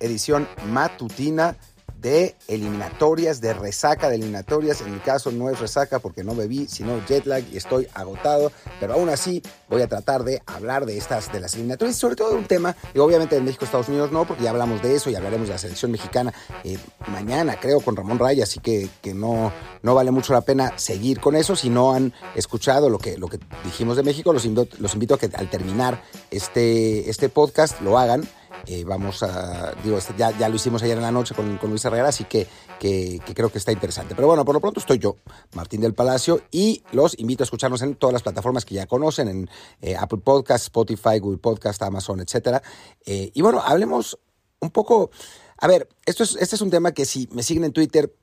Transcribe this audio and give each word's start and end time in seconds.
Edición 0.00 0.48
matutina 0.66 1.56
de 2.00 2.36
eliminatorias, 2.46 3.40
de 3.40 3.54
resaca 3.54 4.08
de 4.08 4.16
eliminatorias. 4.16 4.80
En 4.80 4.92
mi 4.92 4.98
caso 5.00 5.30
no 5.32 5.50
es 5.50 5.58
resaca 5.58 5.98
porque 5.98 6.22
no 6.22 6.34
bebí, 6.34 6.68
sino 6.68 7.04
jet 7.06 7.26
lag 7.26 7.42
y 7.52 7.56
estoy 7.56 7.88
agotado. 7.94 8.52
Pero 8.78 8.94
aún 8.94 9.08
así 9.08 9.42
voy 9.68 9.82
a 9.82 9.88
tratar 9.88 10.22
de 10.22 10.42
hablar 10.46 10.86
de 10.86 10.98
estas, 10.98 11.32
de 11.32 11.40
las 11.40 11.54
eliminatorias, 11.54 11.96
sobre 11.96 12.16
todo 12.16 12.30
de 12.30 12.36
un 12.36 12.44
tema, 12.44 12.76
y 12.94 12.98
obviamente 12.98 13.34
de 13.34 13.40
México, 13.40 13.64
Estados 13.64 13.88
Unidos 13.88 14.12
no, 14.12 14.24
porque 14.26 14.44
ya 14.44 14.50
hablamos 14.50 14.82
de 14.82 14.94
eso 14.94 15.10
y 15.10 15.16
hablaremos 15.16 15.48
de 15.48 15.54
la 15.54 15.58
selección 15.58 15.90
mexicana 15.90 16.32
eh, 16.64 16.78
mañana, 17.08 17.58
creo, 17.58 17.80
con 17.80 17.96
Ramón 17.96 18.18
Raya, 18.18 18.44
así 18.44 18.60
que, 18.60 18.88
que 19.02 19.14
no, 19.14 19.52
no 19.82 19.94
vale 19.94 20.10
mucho 20.10 20.32
la 20.32 20.42
pena 20.42 20.78
seguir 20.78 21.18
con 21.20 21.34
eso. 21.34 21.56
Si 21.56 21.70
no 21.70 21.92
han 21.92 22.12
escuchado 22.34 22.88
lo 22.88 22.98
que, 22.98 23.16
lo 23.18 23.28
que 23.28 23.40
dijimos 23.64 23.96
de 23.96 24.02
México, 24.02 24.32
los 24.32 24.44
invito, 24.44 24.76
los 24.78 24.94
invito 24.94 25.14
a 25.14 25.18
que 25.18 25.30
al 25.34 25.50
terminar 25.50 26.02
este, 26.30 27.08
este 27.10 27.28
podcast 27.28 27.80
lo 27.80 27.98
hagan 27.98 28.28
eh, 28.66 28.84
vamos 28.84 29.22
a, 29.22 29.74
digo, 29.82 29.98
este, 29.98 30.14
ya, 30.16 30.36
ya, 30.36 30.48
lo 30.48 30.56
hicimos 30.56 30.82
ayer 30.82 30.96
en 30.96 31.02
la 31.02 31.10
noche 31.10 31.34
con, 31.34 31.58
Luis 31.62 31.84
Herrera, 31.84 32.08
así 32.08 32.24
que, 32.24 32.46
que, 32.78 33.20
creo 33.34 33.50
que 33.50 33.58
está 33.58 33.72
interesante. 33.72 34.14
Pero 34.14 34.28
bueno, 34.28 34.44
por 34.44 34.54
lo 34.54 34.60
pronto 34.60 34.80
estoy 34.80 34.98
yo, 34.98 35.16
Martín 35.54 35.80
del 35.80 35.94
Palacio, 35.94 36.42
y 36.50 36.82
los 36.92 37.18
invito 37.18 37.42
a 37.42 37.46
escucharnos 37.46 37.82
en 37.82 37.94
todas 37.96 38.12
las 38.12 38.22
plataformas 38.22 38.64
que 38.64 38.74
ya 38.74 38.86
conocen, 38.86 39.28
en 39.28 39.50
eh, 39.82 39.96
Apple 39.96 40.20
Podcast, 40.22 40.64
Spotify, 40.64 41.18
Google 41.18 41.38
Podcast, 41.38 41.82
Amazon, 41.82 42.20
etc. 42.20 42.62
Eh, 43.04 43.30
y 43.34 43.42
bueno, 43.42 43.62
hablemos 43.64 44.18
un 44.60 44.70
poco... 44.70 45.10
A 45.58 45.68
ver, 45.68 45.88
esto 46.04 46.22
es, 46.22 46.36
este 46.38 46.56
es 46.56 46.60
un 46.60 46.70
tema 46.70 46.92
que 46.92 47.06
si 47.06 47.28
me 47.32 47.42
siguen 47.42 47.64
en 47.64 47.72
Twitter, 47.72 48.14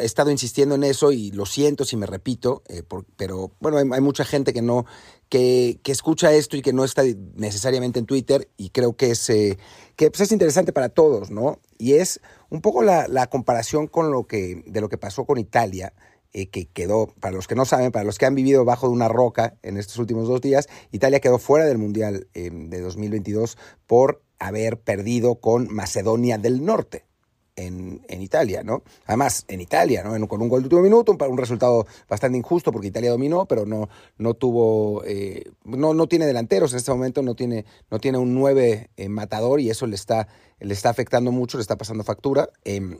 he 0.00 0.04
estado 0.04 0.30
insistiendo 0.30 0.74
en 0.74 0.84
eso 0.84 1.10
y 1.10 1.30
lo 1.30 1.46
siento 1.46 1.86
si 1.86 1.96
me 1.96 2.04
repito, 2.06 2.62
pero 3.16 3.52
bueno, 3.60 3.78
hay, 3.78 4.00
mucha 4.02 4.26
gente 4.26 4.52
que 4.52 4.60
no, 4.60 4.84
que, 5.30 5.80
escucha 5.86 6.32
esto 6.32 6.56
y 6.58 6.62
que 6.62 6.74
no 6.74 6.84
está 6.84 7.02
necesariamente 7.34 7.98
en 7.98 8.04
Twitter 8.04 8.50
y 8.58 8.70
creo 8.70 8.94
que 8.94 9.12
es, 9.12 9.30
eh, 9.30 9.58
que 9.96 10.10
pues, 10.10 10.20
es 10.20 10.32
interesante 10.32 10.74
para 10.74 10.90
todos, 10.90 11.30
¿no? 11.30 11.60
Y 11.78 11.94
es 11.94 12.20
un 12.50 12.60
poco 12.60 12.82
la, 12.82 13.26
comparación 13.28 13.86
con 13.86 14.10
lo 14.10 14.26
que, 14.26 14.62
de 14.66 14.80
lo 14.82 14.90
que 14.90 14.98
pasó 14.98 15.24
con 15.24 15.38
Italia, 15.38 15.94
eh, 16.34 16.48
que 16.48 16.66
quedó, 16.66 17.08
para 17.20 17.34
los 17.34 17.46
que 17.46 17.54
no 17.54 17.64
saben, 17.64 17.92
para 17.92 18.04
los 18.04 18.18
que 18.18 18.26
han 18.26 18.34
vivido 18.34 18.64
bajo 18.64 18.86
de 18.86 18.94
una 18.94 19.08
roca 19.08 19.56
en 19.62 19.76
estos 19.78 19.98
últimos 19.98 20.28
dos 20.28 20.40
días, 20.40 20.68
Italia 20.90 21.20
quedó 21.20 21.38
fuera 21.38 21.64
del 21.66 21.78
Mundial 21.78 22.26
eh, 22.34 22.50
de 22.52 22.80
2022 22.80 23.56
por 23.86 24.21
haber 24.42 24.80
perdido 24.80 25.36
con 25.36 25.72
Macedonia 25.72 26.38
del 26.38 26.64
Norte 26.64 27.04
en, 27.56 28.22
Italia, 28.22 28.62
¿no? 28.62 28.82
Además, 29.06 29.44
en 29.48 29.60
Italia, 29.60 30.02
¿no? 30.02 30.26
con 30.26 30.40
un 30.40 30.48
gol 30.48 30.62
de 30.62 30.66
último 30.66 30.82
minuto, 30.82 31.12
un, 31.12 31.22
un 31.30 31.38
resultado 31.38 31.86
bastante 32.08 32.38
injusto 32.38 32.72
porque 32.72 32.88
Italia 32.88 33.10
dominó, 33.10 33.46
pero 33.46 33.66
no, 33.66 33.88
no 34.18 34.34
tuvo, 34.34 35.04
eh, 35.04 35.44
no, 35.64 35.94
no 35.94 36.06
tiene 36.06 36.26
delanteros 36.26 36.72
en 36.72 36.78
este 36.78 36.90
momento, 36.90 37.22
no 37.22 37.34
tiene, 37.34 37.64
no 37.90 37.98
tiene 37.98 38.18
un 38.18 38.34
9 38.34 38.90
eh, 38.96 39.08
matador 39.08 39.60
y 39.60 39.70
eso 39.70 39.86
le 39.86 39.96
está, 39.96 40.28
le 40.60 40.72
está 40.72 40.90
afectando 40.90 41.30
mucho, 41.30 41.58
le 41.58 41.62
está 41.62 41.76
pasando 41.76 42.04
factura. 42.04 42.48
Em, 42.64 42.98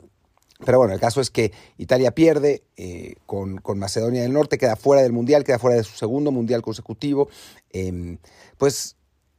pero 0.65 0.77
bueno, 0.77 0.93
el 0.93 0.99
caso 0.99 1.19
es 1.19 1.29
que 1.29 1.51
Italia 1.77 2.11
pierde 2.11 2.63
eh, 2.77 3.15
con, 3.25 3.57
con, 3.57 3.79
Macedonia 3.79 4.21
del 4.21 4.33
Norte, 4.33 4.57
queda 4.57 4.75
fuera 4.75 5.01
del 5.01 5.11
Mundial, 5.11 5.43
queda 5.43 5.59
fuera 5.59 5.75
de 5.75 5.83
su 5.83 5.97
segundo 5.97 6.31
Mundial 6.31 6.61
consecutivo. 6.61 7.27
Em, 7.71 8.17
pues 8.57 8.95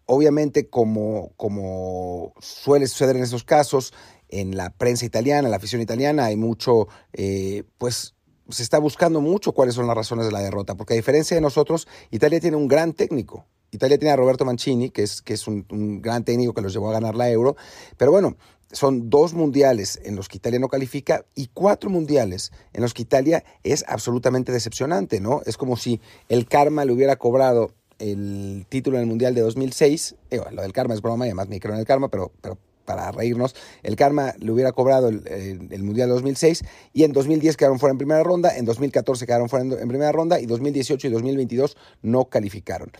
obviamente, 0.06 0.68
como, 0.68 1.32
como 1.36 2.34
suele 2.40 2.86
suceder 2.86 3.16
en 3.16 3.22
esos 3.22 3.44
casos, 3.44 3.92
en 4.28 4.56
la 4.56 4.70
prensa 4.70 5.04
italiana, 5.04 5.48
la 5.48 5.56
afición 5.56 5.80
italiana, 5.80 6.26
hay 6.26 6.36
mucho, 6.36 6.88
eh, 7.12 7.64
pues 7.78 8.14
se 8.48 8.62
está 8.62 8.78
buscando 8.78 9.20
mucho 9.20 9.52
cuáles 9.52 9.74
son 9.74 9.86
las 9.86 9.96
razones 9.96 10.26
de 10.26 10.32
la 10.32 10.40
derrota, 10.40 10.74
porque 10.74 10.94
a 10.94 10.96
diferencia 10.96 11.34
de 11.34 11.40
nosotros, 11.40 11.88
Italia 12.10 12.40
tiene 12.40 12.56
un 12.56 12.68
gran 12.68 12.92
técnico. 12.92 13.46
Italia 13.70 13.98
tiene 13.98 14.12
a 14.12 14.16
Roberto 14.16 14.44
Mancini, 14.44 14.90
que 14.90 15.02
es, 15.02 15.20
que 15.22 15.34
es 15.34 15.48
un, 15.48 15.64
gran 16.00 16.24
técnico 16.24 16.54
que 16.54 16.60
los 16.60 16.72
llevó 16.72 16.90
a 16.90 16.92
ganar 16.92 17.16
la 17.16 17.30
Euro, 17.30 17.56
pero 17.96 18.10
bueno, 18.10 18.36
son 18.70 19.10
dos 19.10 19.34
mundiales 19.34 20.00
en 20.04 20.16
los 20.16 20.28
que 20.28 20.38
Italia 20.38 20.58
no 20.58 20.68
califica 20.68 21.24
y 21.34 21.48
cuatro 21.52 21.90
mundiales 21.90 22.52
en 22.72 22.82
los 22.82 22.94
que 22.94 23.02
Italia 23.02 23.44
es 23.62 23.84
absolutamente 23.88 24.52
decepcionante, 24.52 25.20
¿no? 25.20 25.42
Es 25.46 25.56
como 25.56 25.76
si 25.76 26.00
el 26.28 26.46
karma 26.46 26.84
le 26.84 26.92
hubiera 26.92 27.16
cobrado 27.16 27.72
el 27.98 28.66
título 28.68 28.96
en 28.96 29.02
el 29.02 29.08
Mundial 29.08 29.34
de 29.34 29.40
2006, 29.42 30.16
lo 30.52 30.62
del 30.62 30.72
karma 30.72 30.94
es 30.94 31.02
broma, 31.02 31.26
y 31.26 31.28
además 31.28 31.48
me 31.48 31.60
creo 31.60 31.74
en 31.74 31.80
el 31.80 31.86
karma, 31.86 32.08
pero, 32.08 32.32
pero 32.40 32.58
para 32.84 33.10
reírnos, 33.10 33.54
el 33.82 33.96
Karma 33.96 34.34
le 34.38 34.50
hubiera 34.52 34.72
cobrado 34.72 35.08
el, 35.08 35.82
Mundial 35.82 36.08
2006 36.08 36.64
y 36.92 37.04
en 37.04 37.12
2010 37.12 37.56
quedaron 37.56 37.78
fuera 37.78 37.92
en 37.92 37.98
primera 37.98 38.22
ronda, 38.22 38.56
en 38.56 38.64
2014 38.64 39.26
quedaron 39.26 39.48
fuera 39.48 39.64
en, 39.64 39.88
primera 39.88 40.12
ronda 40.12 40.40
y 40.40 40.46
2018 40.46 41.08
y 41.08 41.10
2022 41.10 41.76
no 42.02 42.26
calificaron. 42.26 42.90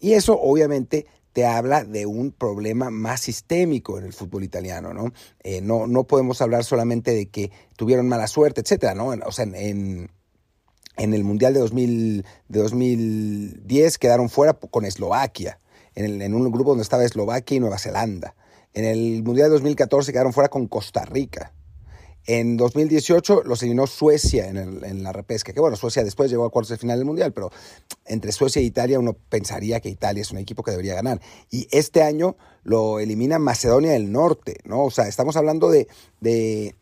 Y 0.00 0.14
eso 0.14 0.38
obviamente 0.40 1.06
te 1.32 1.46
habla 1.46 1.84
de 1.84 2.04
un 2.06 2.32
problema 2.32 2.90
más 2.90 3.22
sistémico 3.22 3.98
en 3.98 4.04
el 4.04 4.12
fútbol 4.12 4.44
italiano, 4.44 4.92
¿no? 4.92 5.12
Eh, 5.42 5.60
no, 5.62 5.86
no 5.86 6.04
podemos 6.04 6.42
hablar 6.42 6.64
solamente 6.64 7.12
de 7.12 7.26
que 7.26 7.50
tuvieron 7.76 8.06
mala 8.06 8.26
suerte, 8.26 8.60
etcétera, 8.60 8.94
¿no? 8.94 9.08
O 9.08 9.32
sea, 9.32 9.44
en 9.44 10.10
el 10.96 11.24
Mundial 11.24 11.54
de, 11.54 11.60
2000, 11.60 12.24
de 12.48 12.58
2010 12.60 13.98
quedaron 13.98 14.28
fuera 14.28 14.54
con 14.54 14.84
Eslovaquia, 14.84 15.58
en, 15.94 16.22
en 16.22 16.34
un 16.34 16.50
grupo 16.50 16.70
donde 16.70 16.82
estaba 16.82 17.04
Eslovaquia 17.04 17.56
y 17.56 17.60
Nueva 17.60 17.78
Zelanda. 17.78 18.34
En 18.74 18.84
el 18.84 19.22
Mundial 19.22 19.48
de 19.48 19.54
2014 19.54 20.12
quedaron 20.12 20.32
fuera 20.32 20.48
con 20.48 20.66
Costa 20.66 21.04
Rica. 21.04 21.52
En 22.26 22.56
2018 22.56 23.42
los 23.44 23.62
eliminó 23.62 23.88
Suecia 23.88 24.46
en, 24.46 25.02
la 25.02 25.12
repesca, 25.12 25.52
que 25.52 25.58
bueno, 25.58 25.74
Suecia 25.74 26.04
después 26.04 26.30
llegó 26.30 26.44
a 26.44 26.50
cuartos 26.50 26.70
de 26.70 26.78
final 26.78 26.96
del 26.98 27.04
Mundial, 27.04 27.32
pero 27.32 27.50
entre 28.04 28.30
Suecia 28.30 28.60
e 28.60 28.64
Italia 28.64 29.00
uno 29.00 29.14
pensaría 29.28 29.80
que 29.80 29.88
Italia 29.88 30.22
es 30.22 30.30
un 30.30 30.38
equipo 30.38 30.62
que 30.62 30.70
debería 30.70 30.94
ganar. 30.94 31.20
Y 31.50 31.66
este 31.72 32.02
año 32.02 32.36
lo 32.62 33.00
elimina 33.00 33.40
Macedonia 33.40 33.92
del 33.92 34.12
Norte, 34.12 34.58
¿no? 34.64 34.84
O 34.84 34.90
sea, 34.92 35.08
estamos 35.08 35.36
hablando 35.36 35.68
de, 35.68 35.88
de 36.20 36.76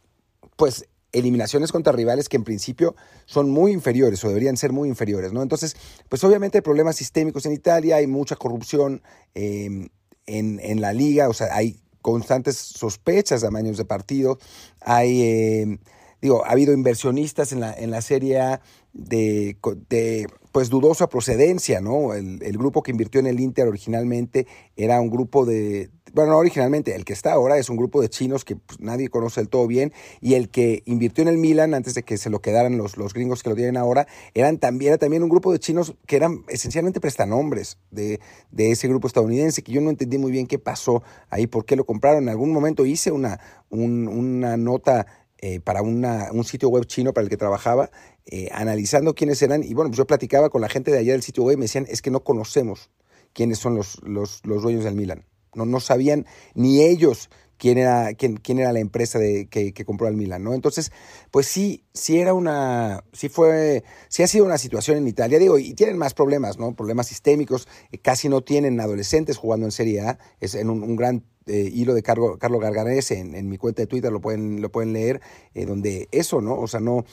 pues, 0.56 0.86
eliminaciones 1.12 1.72
contra 1.72 1.92
rivales 1.92 2.28
que 2.28 2.36
en 2.36 2.44
principio 2.44 2.94
son 3.26 3.50
muy 3.50 3.72
inferiores 3.72 4.24
o 4.24 4.28
deberían 4.28 4.56
ser 4.56 4.72
muy 4.72 4.88
inferiores, 4.88 5.32
¿no? 5.32 5.42
Entonces, 5.42 5.76
pues 6.08 6.22
obviamente 6.24 6.58
hay 6.58 6.62
problemas 6.62 6.96
sistémicos 6.96 7.46
en 7.46 7.52
Italia, 7.52 7.96
hay 7.96 8.06
mucha 8.06 8.36
corrupción, 8.36 9.02
eh, 9.34 9.88
en, 10.30 10.80
la 10.80 10.92
liga, 10.92 11.28
o 11.28 11.32
sea, 11.32 11.48
hay 11.54 11.80
constantes 12.02 12.56
sospechas 12.56 13.40
de 13.40 13.48
amaños 13.48 13.76
de 13.76 13.84
partido, 13.84 14.38
hay, 14.80 15.22
eh, 15.22 15.78
digo, 16.22 16.44
ha 16.44 16.50
habido 16.50 16.72
inversionistas 16.72 17.52
en 17.52 17.60
la, 17.60 17.72
en 17.72 17.90
la 17.90 18.00
Serie 18.00 18.60
de, 18.92 19.56
de 19.88 20.26
pues 20.52 20.68
dudosa 20.68 21.08
procedencia, 21.08 21.80
¿no? 21.80 22.14
El, 22.14 22.38
grupo 22.58 22.82
que 22.82 22.90
invirtió 22.90 23.20
en 23.20 23.26
el 23.26 23.40
Inter 23.40 23.68
originalmente 23.68 24.46
era 24.76 25.00
un 25.00 25.10
grupo 25.10 25.46
de, 25.46 25.90
bueno, 26.12 26.32
no 26.32 26.38
originalmente, 26.38 26.94
el 26.94 27.04
que 27.04 27.12
está 27.12 27.32
ahora 27.32 27.58
es 27.58 27.68
un 27.70 27.76
grupo 27.76 28.00
de 28.00 28.08
chinos 28.08 28.44
que 28.44 28.56
pues, 28.56 28.80
nadie 28.80 29.08
conoce 29.08 29.40
del 29.40 29.48
todo 29.48 29.66
bien, 29.66 29.92
y 30.20 30.34
el 30.34 30.48
que 30.48 30.82
invirtió 30.86 31.22
en 31.22 31.28
el 31.28 31.38
Milan 31.38 31.74
antes 31.74 31.94
de 31.94 32.02
que 32.02 32.16
se 32.18 32.30
lo 32.30 32.40
quedaran 32.40 32.76
los, 32.76 32.96
los 32.96 33.14
gringos 33.14 33.42
que 33.42 33.50
lo 33.50 33.56
tienen 33.56 33.76
ahora, 33.76 34.06
eran 34.34 34.58
también, 34.58 34.90
era 34.90 34.98
también 34.98 35.22
un 35.22 35.28
grupo 35.28 35.52
de 35.52 35.58
chinos 35.58 35.94
que 36.06 36.16
eran 36.16 36.44
esencialmente 36.48 37.00
prestanombres 37.00 37.78
de, 37.90 38.20
de 38.50 38.70
ese 38.70 38.88
grupo 38.88 39.06
estadounidense, 39.06 39.62
que 39.62 39.72
yo 39.72 39.80
no 39.80 39.90
entendí 39.90 40.18
muy 40.18 40.32
bien 40.32 40.46
qué 40.46 40.58
pasó 40.58 41.02
ahí, 41.28 41.46
por 41.46 41.64
qué 41.64 41.76
lo 41.76 41.84
compraron. 41.84 42.24
En 42.24 42.28
algún 42.28 42.52
momento 42.52 42.86
hice 42.86 43.12
una, 43.12 43.40
una 43.70 44.56
nota 44.56 45.06
eh, 45.38 45.58
para 45.60 45.80
una, 45.80 46.28
un 46.32 46.44
sitio 46.44 46.68
web 46.68 46.84
chino 46.84 47.14
para 47.14 47.24
el 47.24 47.30
que 47.30 47.38
trabajaba, 47.38 47.90
eh, 48.26 48.48
analizando 48.52 49.14
quiénes 49.14 49.40
eran. 49.40 49.62
Y 49.64 49.72
bueno, 49.72 49.90
pues 49.90 49.98
yo 49.98 50.06
platicaba 50.06 50.50
con 50.50 50.60
la 50.60 50.68
gente 50.68 50.90
de 50.90 50.98
allá 50.98 51.12
del 51.12 51.22
sitio 51.22 51.44
web 51.44 51.54
y 51.54 51.56
me 51.56 51.64
decían, 51.64 51.86
es 51.88 52.02
que 52.02 52.10
no 52.10 52.22
conocemos 52.22 52.90
quiénes 53.32 53.58
son 53.58 53.74
los, 53.74 54.02
los, 54.02 54.42
los 54.44 54.62
dueños 54.62 54.84
del 54.84 54.94
Milan. 54.94 55.24
No, 55.54 55.64
no 55.66 55.80
sabían 55.80 56.26
ni 56.54 56.82
ellos 56.82 57.28
quién 57.60 57.76
era, 57.78 58.14
quién, 58.14 58.38
quién 58.38 58.58
era 58.58 58.72
la 58.72 58.80
empresa 58.80 59.18
de, 59.18 59.46
que, 59.46 59.72
que, 59.72 59.84
compró 59.84 60.08
al 60.08 60.16
Milan, 60.16 60.42
¿no? 60.42 60.54
Entonces, 60.54 60.90
pues 61.30 61.46
sí, 61.46 61.84
sí 61.92 62.18
era 62.18 62.32
una, 62.32 63.04
sí 63.12 63.28
fue, 63.28 63.84
sí 64.08 64.22
ha 64.22 64.26
sido 64.26 64.46
una 64.46 64.56
situación 64.56 64.96
en 64.96 65.06
Italia, 65.06 65.38
digo, 65.38 65.58
y 65.58 65.74
tienen 65.74 65.98
más 65.98 66.14
problemas, 66.14 66.58
¿no? 66.58 66.74
Problemas 66.74 67.06
sistémicos, 67.08 67.68
eh, 67.92 67.98
casi 67.98 68.30
no 68.30 68.40
tienen 68.40 68.80
adolescentes 68.80 69.36
jugando 69.36 69.66
en 69.66 69.72
Serie 69.72 70.00
A, 70.00 70.18
es 70.40 70.54
en 70.54 70.70
un, 70.70 70.96
gran 70.96 71.22
eh, 71.46 71.70
hilo 71.72 71.94
de 71.94 72.02
Carlos 72.02 72.38
Carlo 72.38 72.58
Garganese 72.58 73.18
en, 73.18 73.34
en, 73.34 73.48
mi 73.48 73.58
cuenta 73.58 73.82
de 73.82 73.86
Twitter, 73.86 74.10
lo 74.10 74.22
pueden, 74.22 74.62
lo 74.62 74.72
pueden 74.72 74.94
leer, 74.94 75.20
eh, 75.52 75.66
donde 75.66 76.08
eso, 76.12 76.40
¿no? 76.40 76.58
O 76.58 76.66
sea, 76.66 76.80
no, 76.80 77.04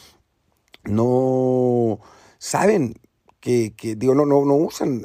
no 0.85 1.99
saben 2.37 2.95
que, 3.41 3.73
que 3.75 3.95
digo, 3.95 4.15
no, 4.15 4.25
no, 4.25 4.45
no 4.45 4.55
usan 4.55 5.03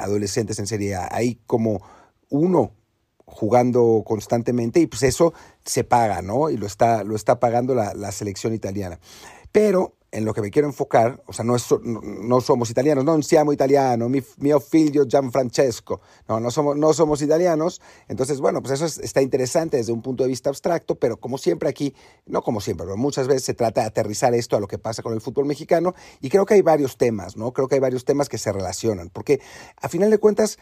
adolescentes 0.00 0.58
en 0.58 0.66
Serie 0.66 0.94
A, 0.94 1.08
hay 1.10 1.40
como 1.46 1.82
uno 2.30 2.72
jugando 3.28 4.02
constantemente 4.06 4.80
y 4.80 4.86
pues 4.86 5.02
eso 5.02 5.32
se 5.64 5.84
paga, 5.84 6.22
¿no? 6.22 6.50
Y 6.50 6.56
lo 6.56 6.66
está, 6.66 7.04
lo 7.04 7.14
está 7.14 7.38
pagando 7.38 7.74
la, 7.74 8.12
selección 8.12 8.54
italiana. 8.54 8.98
Pero 9.52 9.94
en 10.10 10.24
lo 10.24 10.32
que 10.32 10.40
me 10.40 10.50
quiero 10.50 10.66
enfocar, 10.66 11.22
o 11.26 11.34
sea, 11.34 11.44
no, 11.44 11.54
es, 11.54 11.66
no, 11.82 12.40
somos 12.40 12.70
italianos, 12.70 13.04
no 13.04 13.20
siamo 13.20 13.52
italiano, 13.52 14.08
mi, 14.08 14.22
mio 14.38 14.58
figlio 14.58 15.04
Gianfrancesco, 15.06 16.00
no, 16.26 16.40
no 16.40 16.50
somos, 16.50 16.74
no 16.78 16.94
somos 16.94 17.20
italianos, 17.20 17.82
entonces, 18.08 18.40
bueno, 18.40 18.62
pues 18.62 18.80
eso 18.80 19.02
está 19.02 19.20
interesante 19.20 19.76
desde 19.76 19.92
un 19.92 20.00
punto 20.00 20.22
de 20.22 20.30
vista 20.30 20.48
abstracto, 20.48 20.94
pero 20.94 21.18
como 21.18 21.36
siempre 21.36 21.68
aquí, 21.68 21.94
no 22.24 22.40
como 22.40 22.62
siempre, 22.62 22.86
pero 22.86 22.96
muchas 22.96 23.28
veces 23.28 23.44
se 23.44 23.52
trata 23.52 23.82
de 23.82 23.88
aterrizar 23.88 24.34
esto 24.34 24.56
a 24.56 24.60
lo 24.60 24.66
que 24.66 24.78
pasa 24.78 25.02
con 25.02 25.12
el 25.12 25.20
fútbol 25.20 25.44
mexicano, 25.44 25.94
y 26.22 26.30
creo 26.30 26.46
que 26.46 26.54
hay 26.54 26.62
varios 26.62 26.96
temas, 26.96 27.36
¿no? 27.36 27.52
Creo 27.52 27.68
que 27.68 27.74
hay 27.74 27.80
varios 27.80 28.06
temas 28.06 28.30
que 28.30 28.38
se 28.38 28.50
relacionan, 28.50 29.10
porque 29.10 29.42
a 29.76 29.90
final 29.90 30.10
de 30.10 30.16
cuentas, 30.16 30.58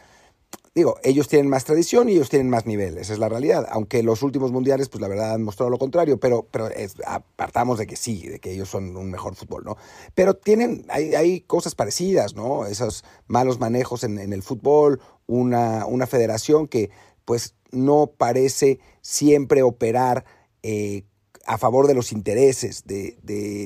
digo, 0.77 0.97
ellos 1.01 1.27
tienen 1.27 1.49
más 1.49 1.65
tradición 1.65 2.07
y 2.07 2.13
ellos 2.13 2.29
tienen 2.29 2.51
más 2.51 2.67
nivel, 2.67 2.99
esa 2.99 3.13
es 3.13 3.17
la 3.17 3.29
realidad. 3.29 3.67
Aunque 3.71 4.03
los 4.03 4.21
últimos 4.21 4.51
mundiales, 4.51 4.89
pues 4.89 5.01
la 5.01 5.07
verdad 5.07 5.33
han 5.33 5.41
mostrado 5.41 5.71
lo 5.71 5.79
contrario, 5.79 6.19
pero, 6.19 6.47
pero 6.51 6.69
apartamos 7.07 7.79
de 7.79 7.87
que 7.87 7.95
sí, 7.95 8.27
de 8.27 8.39
que 8.39 8.51
ellos 8.51 8.69
son 8.69 8.95
un 8.95 9.09
mejor 9.09 9.35
fútbol, 9.35 9.63
¿no? 9.65 9.75
Pero 10.13 10.35
tienen, 10.35 10.85
hay, 10.89 11.15
hay 11.15 11.41
cosas 11.41 11.73
parecidas, 11.73 12.35
¿no? 12.35 12.67
Esos 12.67 13.03
malos 13.25 13.59
manejos 13.59 14.03
en, 14.03 14.19
el 14.19 14.43
fútbol, 14.43 15.01
una, 15.25 15.87
una 15.87 16.05
federación 16.05 16.67
que 16.67 16.91
pues 17.25 17.55
no 17.71 18.13
parece 18.15 18.79
siempre 19.01 19.63
operar 19.63 20.25
eh, 20.61 21.05
a 21.47 21.57
favor 21.57 21.87
de 21.87 21.95
los 21.95 22.11
intereses 22.11 22.83
de, 22.85 23.17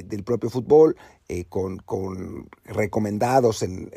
del 0.06 0.24
propio 0.24 0.50
fútbol, 0.50 0.96
eh, 1.34 1.46
con, 1.48 1.78
con, 1.78 2.50
recomendados 2.66 3.64
en, 3.64 3.90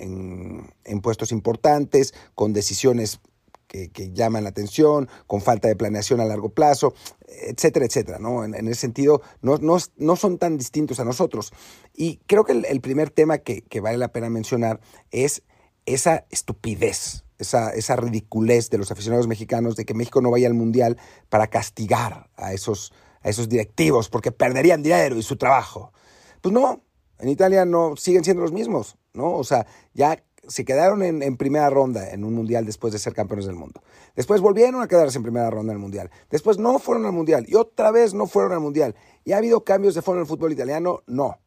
en, 0.84 1.00
puestos 1.00 1.32
importantes, 1.32 2.14
con 2.36 2.52
decisiones 2.52 3.18
que, 3.66 4.12
llaman 4.12 4.44
la 4.44 4.50
atención, 4.50 5.08
con 5.26 5.40
falta 5.40 5.66
de 5.66 5.74
planeación 5.74 6.20
a 6.20 6.26
largo 6.26 6.50
plazo, 6.50 6.94
etcétera, 7.26 7.86
etcétera. 7.86 8.20
¿no? 8.20 8.44
En, 8.44 8.54
ese 8.68 8.82
sentido, 8.82 9.20
no, 9.42 9.58
no, 9.58 9.78
no, 9.96 10.14
son 10.14 10.38
tan 10.38 10.56
distintos 10.56 11.00
a 11.00 11.04
nosotros. 11.04 11.52
Y 11.92 12.18
creo 12.28 12.44
que 12.44 12.52
el, 12.52 12.80
primer 12.80 13.10
tema 13.10 13.38
que, 13.38 13.62
que, 13.62 13.80
vale 13.80 13.98
la 13.98 14.12
pena 14.12 14.30
mencionar 14.30 14.80
es 15.10 15.42
esa 15.86 16.26
estupidez, 16.30 17.24
esa, 17.40 17.70
esa 17.70 17.96
ridiculez 17.96 18.70
de 18.70 18.78
los 18.78 18.92
aficionados 18.92 19.26
mexicanos 19.26 19.74
de 19.74 19.84
que 19.84 19.94
México 19.94 20.20
no 20.20 20.30
vaya 20.30 20.46
al 20.46 20.54
Mundial 20.54 20.98
para 21.30 21.48
castigar 21.48 22.30
a 22.36 22.52
esos, 22.52 22.92
a 23.22 23.28
esos 23.28 23.48
directivos 23.48 24.08
porque 24.08 24.30
perderían 24.30 24.84
dinero 24.84 25.16
y 25.16 25.22
su 25.24 25.34
trabajo. 25.34 25.92
Pues 26.40 26.52
no, 26.52 26.83
en 27.18 27.28
Italia 27.28 27.64
no 27.64 27.96
siguen 27.96 28.24
siendo 28.24 28.42
los 28.42 28.52
mismos, 28.52 28.96
¿no? 29.12 29.34
O 29.34 29.44
sea, 29.44 29.66
ya 29.92 30.22
se 30.48 30.64
quedaron 30.64 31.02
en, 31.02 31.36
primera 31.36 31.70
ronda 31.70 32.10
en 32.10 32.24
un 32.24 32.34
mundial 32.34 32.66
después 32.66 32.92
de 32.92 32.98
ser 32.98 33.14
campeones 33.14 33.46
del 33.46 33.56
mundo. 33.56 33.82
Después 34.14 34.40
volvieron 34.40 34.82
a 34.82 34.88
quedarse 34.88 35.18
en 35.18 35.22
primera 35.22 35.50
ronda 35.50 35.72
en 35.72 35.78
el 35.78 35.82
mundial. 35.82 36.10
Después 36.30 36.58
no 36.58 36.78
fueron 36.78 37.06
al 37.06 37.12
mundial 37.12 37.44
y 37.48 37.54
otra 37.54 37.90
vez 37.90 38.14
no 38.14 38.26
fueron 38.26 38.52
al 38.52 38.60
mundial. 38.60 38.94
¿Y 39.24 39.32
ha 39.32 39.38
habido 39.38 39.64
cambios 39.64 39.94
de 39.94 40.02
fondo 40.02 40.18
en 40.18 40.22
el 40.22 40.28
fútbol 40.28 40.52
italiano? 40.52 41.02
No. 41.06 41.38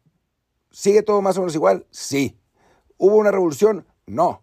¿Sigue 0.70 1.02
todo 1.02 1.22
más 1.22 1.36
o 1.36 1.40
menos 1.40 1.54
igual? 1.54 1.86
Sí. 1.90 2.38
¿Hubo 2.96 3.16
una 3.16 3.30
revolución? 3.30 3.86
No. 4.06 4.42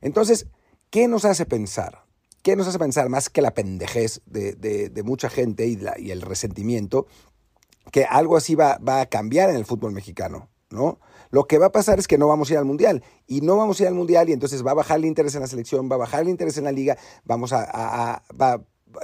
Entonces, 0.00 0.46
¿qué 0.90 1.08
nos 1.08 1.24
hace 1.24 1.46
pensar? 1.46 2.04
¿Qué 2.42 2.54
nos 2.54 2.68
hace 2.68 2.78
pensar 2.78 3.08
más 3.08 3.28
que 3.28 3.42
la 3.42 3.54
pendejez 3.54 4.20
de, 4.26 5.02
mucha 5.04 5.28
gente 5.28 5.66
y, 5.66 6.10
el 6.10 6.22
resentimiento? 6.22 7.06
Que 7.90 8.04
algo 8.04 8.36
así 8.36 8.54
va 8.54 8.78
a 8.86 9.06
cambiar 9.06 9.50
en 9.50 9.56
el 9.56 9.64
fútbol 9.64 9.92
mexicano, 9.92 10.48
¿no? 10.70 10.98
Lo 11.30 11.44
que 11.44 11.58
va 11.58 11.66
a 11.66 11.72
pasar 11.72 11.98
es 11.98 12.08
que 12.08 12.18
no 12.18 12.28
vamos 12.28 12.50
a 12.50 12.54
ir 12.54 12.58
al 12.58 12.64
Mundial. 12.64 13.02
Y 13.26 13.40
no 13.40 13.56
vamos 13.56 13.78
a 13.78 13.84
ir 13.84 13.88
al 13.88 13.94
Mundial 13.94 14.28
y 14.28 14.32
entonces 14.32 14.64
va 14.64 14.72
a 14.72 14.74
bajar 14.74 14.98
el 14.98 15.06
interés 15.06 15.34
en 15.34 15.40
la 15.40 15.46
selección, 15.46 15.90
va 15.90 15.96
a 15.96 15.98
bajar 15.98 16.22
el 16.22 16.28
interés 16.28 16.58
en 16.58 16.64
la 16.64 16.72
liga, 16.72 16.96
vamos 17.24 17.52
a... 17.52 18.22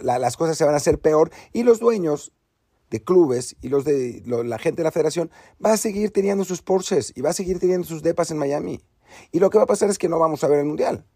las 0.02 0.36
cosas 0.36 0.56
se 0.56 0.64
van 0.64 0.74
a 0.74 0.78
hacer 0.78 0.98
peor 0.98 1.30
y 1.52 1.62
los 1.62 1.80
dueños 1.80 2.32
de 2.90 3.02
clubes 3.02 3.56
y 3.62 3.68
los 3.68 3.84
de 3.84 4.22
la 4.26 4.58
gente 4.58 4.82
de 4.82 4.84
la 4.84 4.90
federación 4.90 5.30
va 5.64 5.72
a 5.72 5.76
seguir 5.78 6.12
teniendo 6.12 6.44
sus 6.44 6.60
Porsches 6.60 7.12
y 7.16 7.22
va 7.22 7.30
a 7.30 7.32
seguir 7.32 7.58
teniendo 7.58 7.86
sus 7.86 8.02
depas 8.02 8.30
en 8.30 8.38
Miami. 8.38 8.82
Y 9.30 9.40
lo 9.40 9.50
que 9.50 9.58
va 9.58 9.64
a 9.64 9.66
pasar 9.66 9.88
es 9.90 9.98
que 9.98 10.08
no 10.08 10.18
vamos 10.18 10.44
a 10.44 10.48
ver 10.48 10.58
el 10.58 10.66
Mundial. 10.66 11.06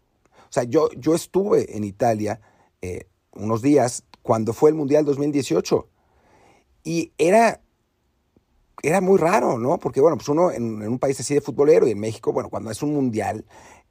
O 0.49 0.51
sea, 0.51 0.63
yo, 0.63 0.89
yo 0.97 1.13
estuve 1.13 1.77
en 1.77 1.83
Italia 1.83 2.41
eh, 2.81 3.07
unos 3.33 3.61
días 3.61 4.03
cuando 4.23 4.53
fue 4.53 4.71
el 4.71 4.75
Mundial 4.75 5.05
2018 5.05 5.87
y 6.83 7.11
era, 7.17 7.61
era 8.83 9.01
muy 9.01 9.17
raro, 9.17 9.57
¿no? 9.57 9.79
Porque, 9.79 10.01
bueno, 10.01 10.17
pues 10.17 10.29
uno 10.29 10.51
en, 10.51 10.87
un 10.87 10.99
país 10.99 11.19
así 11.19 11.33
de 11.33 11.41
futbolero 11.41 11.87
y 11.87 11.91
en 11.91 11.99
México, 11.99 12.31
bueno, 12.31 12.49
cuando 12.49 12.69
es 12.69 12.81
un 12.83 12.93
Mundial, 12.93 13.45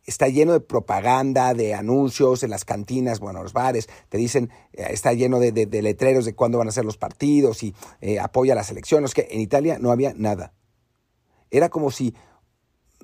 está 0.05 0.29
lleno 0.29 0.53
de 0.53 0.61
propaganda, 0.61 1.53
de 1.55 1.75
anuncios 1.75 2.43
en 2.45 2.51
las 2.51 2.65
cantinas, 2.65 3.19
bueno, 3.19 3.43
los 3.43 3.53
bares, 3.53 3.89
te 4.09 4.19
dicen, 4.19 4.51
eh, 4.73 4.87
está 4.91 5.13
lleno 5.13 5.41
de, 5.41 5.53
letreros 5.83 6.25
de 6.25 6.35
cuándo 6.35 6.59
van 6.59 6.69
a 6.69 6.73
ser 6.73 6.85
los 6.85 6.97
partidos 6.97 7.63
y 7.63 7.75
eh, 8.01 8.21
apoya 8.21 8.53
a 8.53 8.57
la 8.57 8.63
selección. 8.63 9.05
Que 9.15 9.29
en 9.31 9.41
Italia 9.41 9.79
no 9.81 9.91
había 9.91 10.15
nada. 10.15 10.53
Era 11.51 11.69
como 11.69 11.91
si 11.91 12.15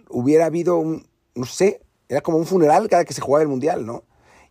hubiera 0.08 0.46
habido 0.46 0.76
un, 0.79 1.08
no 1.34 1.46
sé, 1.46 1.82
era 2.08 2.20
como 2.20 2.38
un 2.38 2.46
funeral 2.46 2.88
cada 2.88 3.05
que 3.05 3.14
se 3.14 3.20
jugaba 3.20 3.43
el 3.43 3.49
Mundial, 3.49 3.87
¿no? 3.87 4.05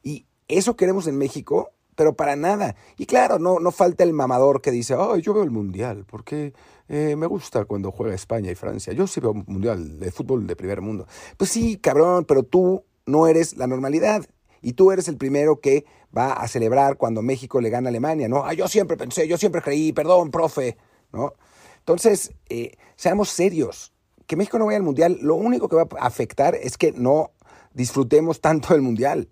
Y 0.04 0.25
eso 0.48 0.75
queremos 0.75 1.07
en 1.07 1.18
México, 1.18 1.72
pero 1.95 2.16
para 2.16 2.36
nada. 2.36 2.75
Y 2.98 3.06
claro, 3.06 3.39
no, 3.39 3.60
no 3.60 3.72
falta 3.72 4.04
el 4.04 4.13
mamador 4.13 4.62
que 4.62 4.72
dice, 4.72 4.95
ay, 4.98 5.22
yo 5.22 5.33
veo 5.33 5.44
el 5.44 5.51
Mundial, 5.51 6.06
porque 6.06 6.54
eh, 6.94 7.16
me 7.16 7.26
gusta 7.26 7.64
cuando 7.64 7.90
juega 7.90 8.14
España 8.14 8.52
y 8.52 8.56
Francia. 8.56 8.92
Yo 8.92 9.08
sí 9.08 9.22
Mundial 9.22 9.98
de 9.98 10.12
fútbol 10.12 10.46
de 10.46 10.58
primer 10.58 10.82
mundo. 10.82 11.08
Pues 11.38 11.50
sí, 11.50 11.78
cabrón, 11.78 12.26
pero 12.26 12.44
tú 12.44 12.84
no 13.06 13.28
eres 13.28 13.56
la 13.56 13.66
normalidad. 13.66 14.26
Y 14.62 14.74
tú 14.74 14.92
eres 14.92 15.08
el 15.08 15.16
primero 15.16 15.62
que 15.62 15.86
va 16.16 16.34
a 16.34 16.46
celebrar 16.50 16.98
cuando 16.98 17.22
México 17.22 17.62
le 17.62 17.70
gana 17.70 17.88
a 17.88 17.92
Alemania, 17.92 18.28
¿no? 18.28 18.44
Ah, 18.44 18.54
yo 18.54 18.68
siempre 18.68 18.98
pensé, 18.98 19.26
yo 19.26 19.38
siempre 19.38 19.62
creí, 19.62 19.94
perdón, 19.94 20.32
profe, 20.32 20.76
¿no? 21.14 21.34
Entonces, 21.80 22.34
eh, 22.50 22.74
seamos 22.98 23.30
serios. 23.30 23.94
Que 24.28 24.36
México 24.36 24.60
no 24.60 24.66
vaya 24.66 24.78
al 24.78 24.84
Mundial, 24.84 25.18
lo 25.22 25.36
único 25.36 25.70
que 25.70 25.78
va 25.78 25.88
a 25.98 26.06
afectar 26.06 26.56
es 26.56 26.78
que 26.78 26.92
no 26.92 27.32
disfrutemos 27.74 28.42
tanto 28.42 28.74
del 28.74 28.82
Mundial. 28.82 29.30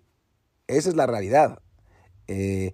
Esa 0.66 0.88
es 0.88 0.96
la 0.96 1.06
realidad. 1.06 1.60
Eh, 2.26 2.72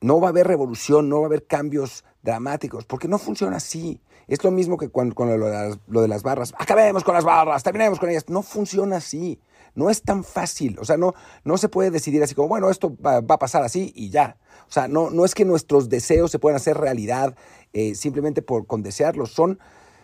no 0.00 0.20
va 0.20 0.28
a 0.28 0.30
haber 0.30 0.46
revolución, 0.46 1.08
no 1.08 1.16
va 1.16 1.22
a 1.24 1.26
haber 1.26 1.44
cambios 1.44 2.04
dramáticos, 2.26 2.84
porque 2.84 3.08
no 3.08 3.18
funciona 3.18 3.56
así. 3.56 4.00
Es 4.26 4.42
lo 4.44 4.50
mismo 4.50 4.76
que 4.76 4.90
con, 4.90 5.14
lo, 5.16 6.02
de 6.02 6.08
las, 6.08 6.22
barras. 6.22 6.52
Acabemos 6.58 7.04
con 7.04 7.14
las 7.14 7.24
barras, 7.24 7.62
terminemos 7.62 7.98
con 7.98 8.10
ellas. 8.10 8.28
No 8.28 8.42
funciona 8.42 8.96
así. 8.96 9.40
No 9.74 9.88
es 9.88 10.02
tan 10.02 10.24
fácil. 10.24 10.78
O 10.80 10.84
sea, 10.84 10.96
no, 10.96 11.14
no 11.44 11.56
se 11.56 11.68
puede 11.68 11.90
decidir 11.90 12.22
así 12.22 12.34
como, 12.34 12.48
bueno, 12.48 12.68
esto 12.68 12.94
va, 13.00 13.18
a 13.18 13.38
pasar 13.38 13.62
así 13.62 13.92
y 13.94 14.10
ya. 14.10 14.36
O 14.68 14.72
sea, 14.72 14.88
no, 14.88 15.10
no 15.10 15.24
es 15.24 15.34
que 15.34 15.44
nuestros 15.44 15.88
deseos 15.88 16.30
se 16.30 16.38
puedan 16.38 16.56
hacer 16.56 16.76
realidad 16.76 17.36
eh, 17.72 17.94
simplemente 17.94 18.42
por 18.42 18.66
con 18.66 18.82
desearlos. 18.82 19.30
Son 19.30 19.60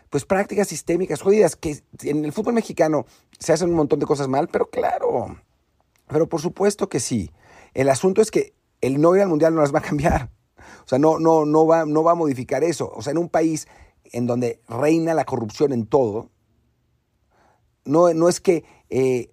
pues 0.09 0.25
prácticas 0.25 0.69
sistémicas 0.69 1.23
jodidas, 1.23 1.57
que 1.57 1.83
en 2.03 2.25
el 2.25 2.33
fútbol 2.33 2.55
mexicano 2.55 3.07
se 3.39 3.53
hacen 3.53 3.71
un 3.71 3.77
montón 3.77 3.99
de 3.99 4.07
cosas 4.07 4.29
mal, 4.29 4.47
pero 4.47 4.69
claro, 4.69 5.39
pero 6.07 6.29
por 6.29 6.41
supuesto 6.41 6.89
que 6.89 7.01
sí. 7.01 7.33
El 7.73 7.89
asunto 7.89 8.21
es 8.21 8.31
que 8.31 8.53
el 8.83 9.01
no 9.01 9.17
ir 9.17 9.23
al 9.23 9.29
mundial 9.29 9.55
no 9.55 9.63
las 9.63 9.75
va 9.75 9.79
a 9.79 9.83
cambiar. 9.91 10.29
O 10.85 10.89
sea, 10.89 10.99
no, 10.99 11.19
no, 11.19 11.45
no, 11.45 11.67
va, 11.67 11.85
no 11.87 12.03
va 12.03 12.13
a 12.13 12.17
modificar 12.17 12.65
eso. 12.65 12.91
O 12.95 13.03
sea, 13.03 13.13
en 13.13 13.19
un 13.19 13.29
país 13.29 13.69
en 14.05 14.27
donde 14.27 14.61
reina 14.69 15.15
la 15.15 15.25
corrupción 15.25 15.73
en 15.73 15.87
todo, 15.87 16.31
no, 17.85 18.13
no 18.15 18.29
es 18.29 18.41
que, 18.41 18.65
eh, 18.91 19.31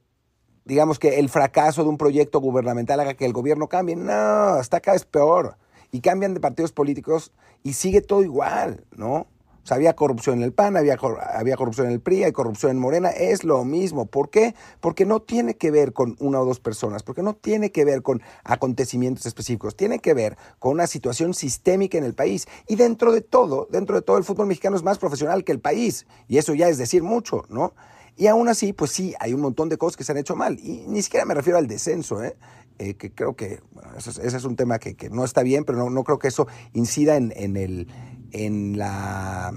digamos 0.66 1.00
que 1.00 1.20
el 1.20 1.30
fracaso 1.30 1.84
de 1.84 1.90
un 1.90 1.98
proyecto 1.98 2.40
gubernamental 2.40 3.00
haga 3.00 3.14
que 3.14 3.26
el 3.26 3.34
gobierno 3.34 3.68
cambie. 3.68 3.96
No, 3.96 4.12
hasta 4.12 4.80
cada 4.80 4.96
vez 4.96 5.06
peor. 5.06 5.58
Y 5.92 6.02
cambian 6.02 6.34
de 6.34 6.40
partidos 6.40 6.72
políticos 6.72 7.32
y 7.64 7.74
sigue 7.74 8.02
todo 8.02 8.24
igual, 8.24 8.86
¿no? 8.96 9.28
Había 9.70 9.96
corrupción 9.96 10.38
en 10.38 10.44
el 10.44 10.54
PAN, 10.54 10.78
había, 10.78 10.98
había 11.34 11.56
corrupción 11.56 11.88
en 11.88 11.94
el 11.94 12.00
PRI, 12.00 12.24
hay 12.24 12.32
corrupción 12.32 12.72
en 12.72 12.80
Morena, 12.80 13.10
es 13.10 13.44
lo 13.44 13.64
mismo. 13.66 14.06
¿Por 14.06 14.30
qué? 14.30 14.56
Porque 14.80 15.06
no 15.06 15.22
tiene 15.22 15.56
que 15.56 15.72
ver 15.72 15.94
con 15.94 16.16
una 16.20 16.42
o 16.42 16.46
dos 16.46 16.60
personas, 16.60 17.04
porque 17.04 17.22
no 17.22 17.36
tiene 17.36 17.72
que 17.72 17.86
ver 17.86 18.02
con 18.02 18.22
acontecimientos 18.44 19.26
específicos, 19.26 19.76
tiene 19.76 20.00
que 20.00 20.14
ver 20.14 20.38
con 20.60 20.74
una 20.74 20.88
situación 20.88 21.34
sistémica 21.34 21.98
en 21.98 22.04
el 22.04 22.14
país. 22.14 22.48
Y 22.68 22.76
dentro 22.76 23.12
de 23.12 23.22
todo, 23.22 23.68
dentro 23.72 23.96
de 23.96 24.02
todo, 24.02 24.18
el 24.18 24.24
fútbol 24.24 24.48
mexicano 24.48 24.76
es 24.76 24.84
más 24.84 24.98
profesional 24.98 25.44
que 25.44 25.52
el 25.52 25.60
país. 25.60 26.06
Y 26.28 26.38
eso 26.38 26.54
ya 26.54 26.70
es 26.70 26.78
decir 26.78 27.04
mucho, 27.04 27.46
¿no? 27.50 27.74
Y 28.20 28.28
aún 28.28 28.50
así, 28.50 28.74
pues 28.74 28.92
sí, 28.92 29.14
hay 29.20 29.34
un 29.34 29.40
montón 29.40 29.70
de 29.70 29.78
cosas 29.78 29.96
que 29.96 30.04
se 30.04 30.12
han 30.12 30.18
hecho 30.18 30.36
mal. 30.36 30.60
Y 30.60 30.84
ni 30.88 31.02
siquiera 31.02 31.26
me 31.26 31.34
refiero 31.34 31.58
al 31.58 31.68
descenso, 31.68 32.22
¿eh? 32.22 32.36
Eh 32.80 32.96
que 32.96 33.12
creo 33.12 33.36
que 33.36 33.62
ese, 33.98 34.26
es, 34.26 34.44
un 34.46 34.56
tema 34.56 34.80
que, 34.80 34.96
no 35.10 35.24
está 35.24 35.44
bien, 35.44 35.64
pero 35.66 35.78
no, 35.78 35.90
no 35.90 36.04
creo 36.04 36.18
que 36.18 36.30
eso 36.30 36.48
incida 36.74 37.16
en, 37.16 37.32
en 37.36 37.58
el 37.58 37.88
en, 38.32 38.78
la, 38.78 39.54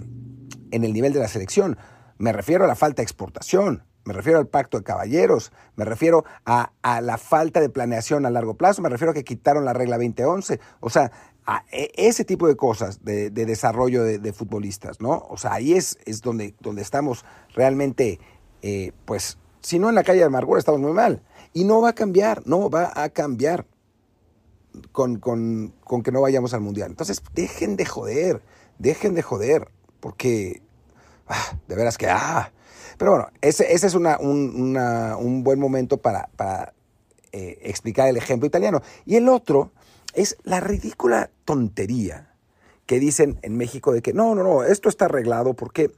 en 0.71 0.85
el 0.85 0.93
nivel 0.93 1.13
de 1.13 1.21
la 1.21 1.29
selección. 1.29 1.79
Me 2.19 2.33
refiero 2.33 2.65
a 2.65 2.67
la 2.67 2.75
falta 2.75 3.03
de 3.03 3.05
exportación, 3.05 3.85
me 4.05 4.13
refiero 4.13 4.39
al 4.39 4.47
pacto 4.47 4.79
de 4.79 4.85
caballeros, 4.85 5.53
me 5.77 5.85
refiero 5.85 6.25
a, 6.45 6.73
la 7.01 7.19
falta 7.19 7.61
de 7.61 7.69
planeación 7.69 8.27
a 8.27 8.31
largo 8.31 8.55
plazo, 8.55 8.83
me 8.83 8.89
refiero 8.89 9.13
a 9.13 9.15
que 9.15 9.25
quitaron 9.25 9.65
la 9.65 9.73
regla 9.73 9.97
2011, 9.97 10.61
o 10.81 10.91
sea, 10.91 11.11
a 11.47 11.65
e, 11.73 11.91
ese 11.97 12.25
tipo 12.25 12.47
de 12.47 12.57
cosas 12.57 13.05
de, 13.05 13.31
desarrollo 13.31 14.05
de, 14.05 14.33
futbolistas, 14.33 15.01
¿no? 15.01 15.27
O 15.29 15.37
sea, 15.37 15.55
ahí 15.55 15.75
es, 15.75 15.99
es 16.05 16.21
donde, 16.21 16.55
donde 16.61 16.83
estamos 16.83 17.25
realmente, 17.55 18.21
eh, 18.63 18.93
pues, 19.05 19.39
si 19.61 19.79
no 19.79 19.89
en 19.89 19.95
la 19.95 20.05
calle 20.05 20.21
de 20.21 20.27
amargura 20.27 20.59
estamos 20.59 20.81
muy 20.81 20.93
mal. 20.93 21.23
Y 21.53 21.65
no 21.65 21.81
va 21.81 21.91
a 21.91 21.95
cambiar, 21.95 22.43
no 22.47 22.71
va 22.71 22.93
a 22.95 23.09
cambiar 23.11 23.67
con, 24.93 25.17
con, 25.19 25.75
con 25.85 26.03
que 26.03 26.13
no 26.13 26.21
vayamos 26.21 26.55
al 26.55 26.61
Mundial. 26.61 26.91
Entonces, 26.91 27.23
dejen 27.35 27.77
de 27.77 27.85
joder 27.85 28.43
dejen 28.83 29.15
de 29.15 29.23
joder, 29.23 29.69
porque 30.01 30.61
ah, 31.29 31.57
de 31.69 31.77
veras 31.77 31.97
que... 31.97 32.09
Ah. 32.09 32.53
Pero 32.99 33.13
bueno, 33.13 33.29
ese, 33.41 33.73
ese 33.73 33.87
es 33.87 33.95
una, 33.95 34.19
un, 34.19 34.77
un, 34.77 35.45
buen 35.45 35.59
momento 35.59 35.97
para, 35.97 36.29
para 36.37 36.75
eh, 37.33 37.59
explicar 37.63 38.09
el 38.09 38.17
ejemplo 38.17 38.47
italiano. 38.47 38.83
Y 39.07 39.17
el 39.17 39.29
otro 39.29 39.73
es 40.15 40.37
la 40.43 40.61
ridícula 40.61 41.31
tontería 41.45 42.35
que 42.87 43.01
dicen 43.01 43.39
en 43.43 43.57
México 43.57 43.93
de 43.93 44.03
que 44.03 44.13
no, 44.13 44.35
no, 44.35 44.43
no, 44.43 44.63
esto 44.65 44.89
está 44.89 45.07
arreglado 45.07 45.55
porque 45.55 45.91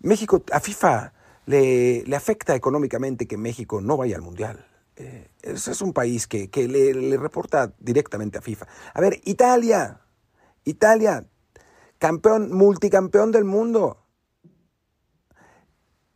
México, 0.00 0.42
a 0.50 0.60
FIFA 0.60 1.12
le, 1.46 2.02
le 2.04 2.16
afecta 2.16 2.54
económicamente 2.54 3.26
que 3.26 3.36
México 3.36 3.80
no 3.80 3.96
vaya 3.96 4.16
al 4.16 4.22
Mundial. 4.22 4.66
Eh, 4.96 5.28
ese 5.42 5.72
es 5.72 5.82
un 5.82 5.92
país 5.92 6.26
que, 6.26 6.48
le, 6.54 6.94
le, 6.94 7.16
reporta 7.18 7.74
directamente 7.78 8.38
a 8.38 8.42
FIFA. 8.42 8.66
A 8.94 9.00
ver, 9.00 9.20
Italia, 9.24 10.00
Italia, 10.64 11.26
campeón, 11.98 12.50
multicampeón 12.52 13.30
del 13.30 13.44
mundo. 13.44 14.02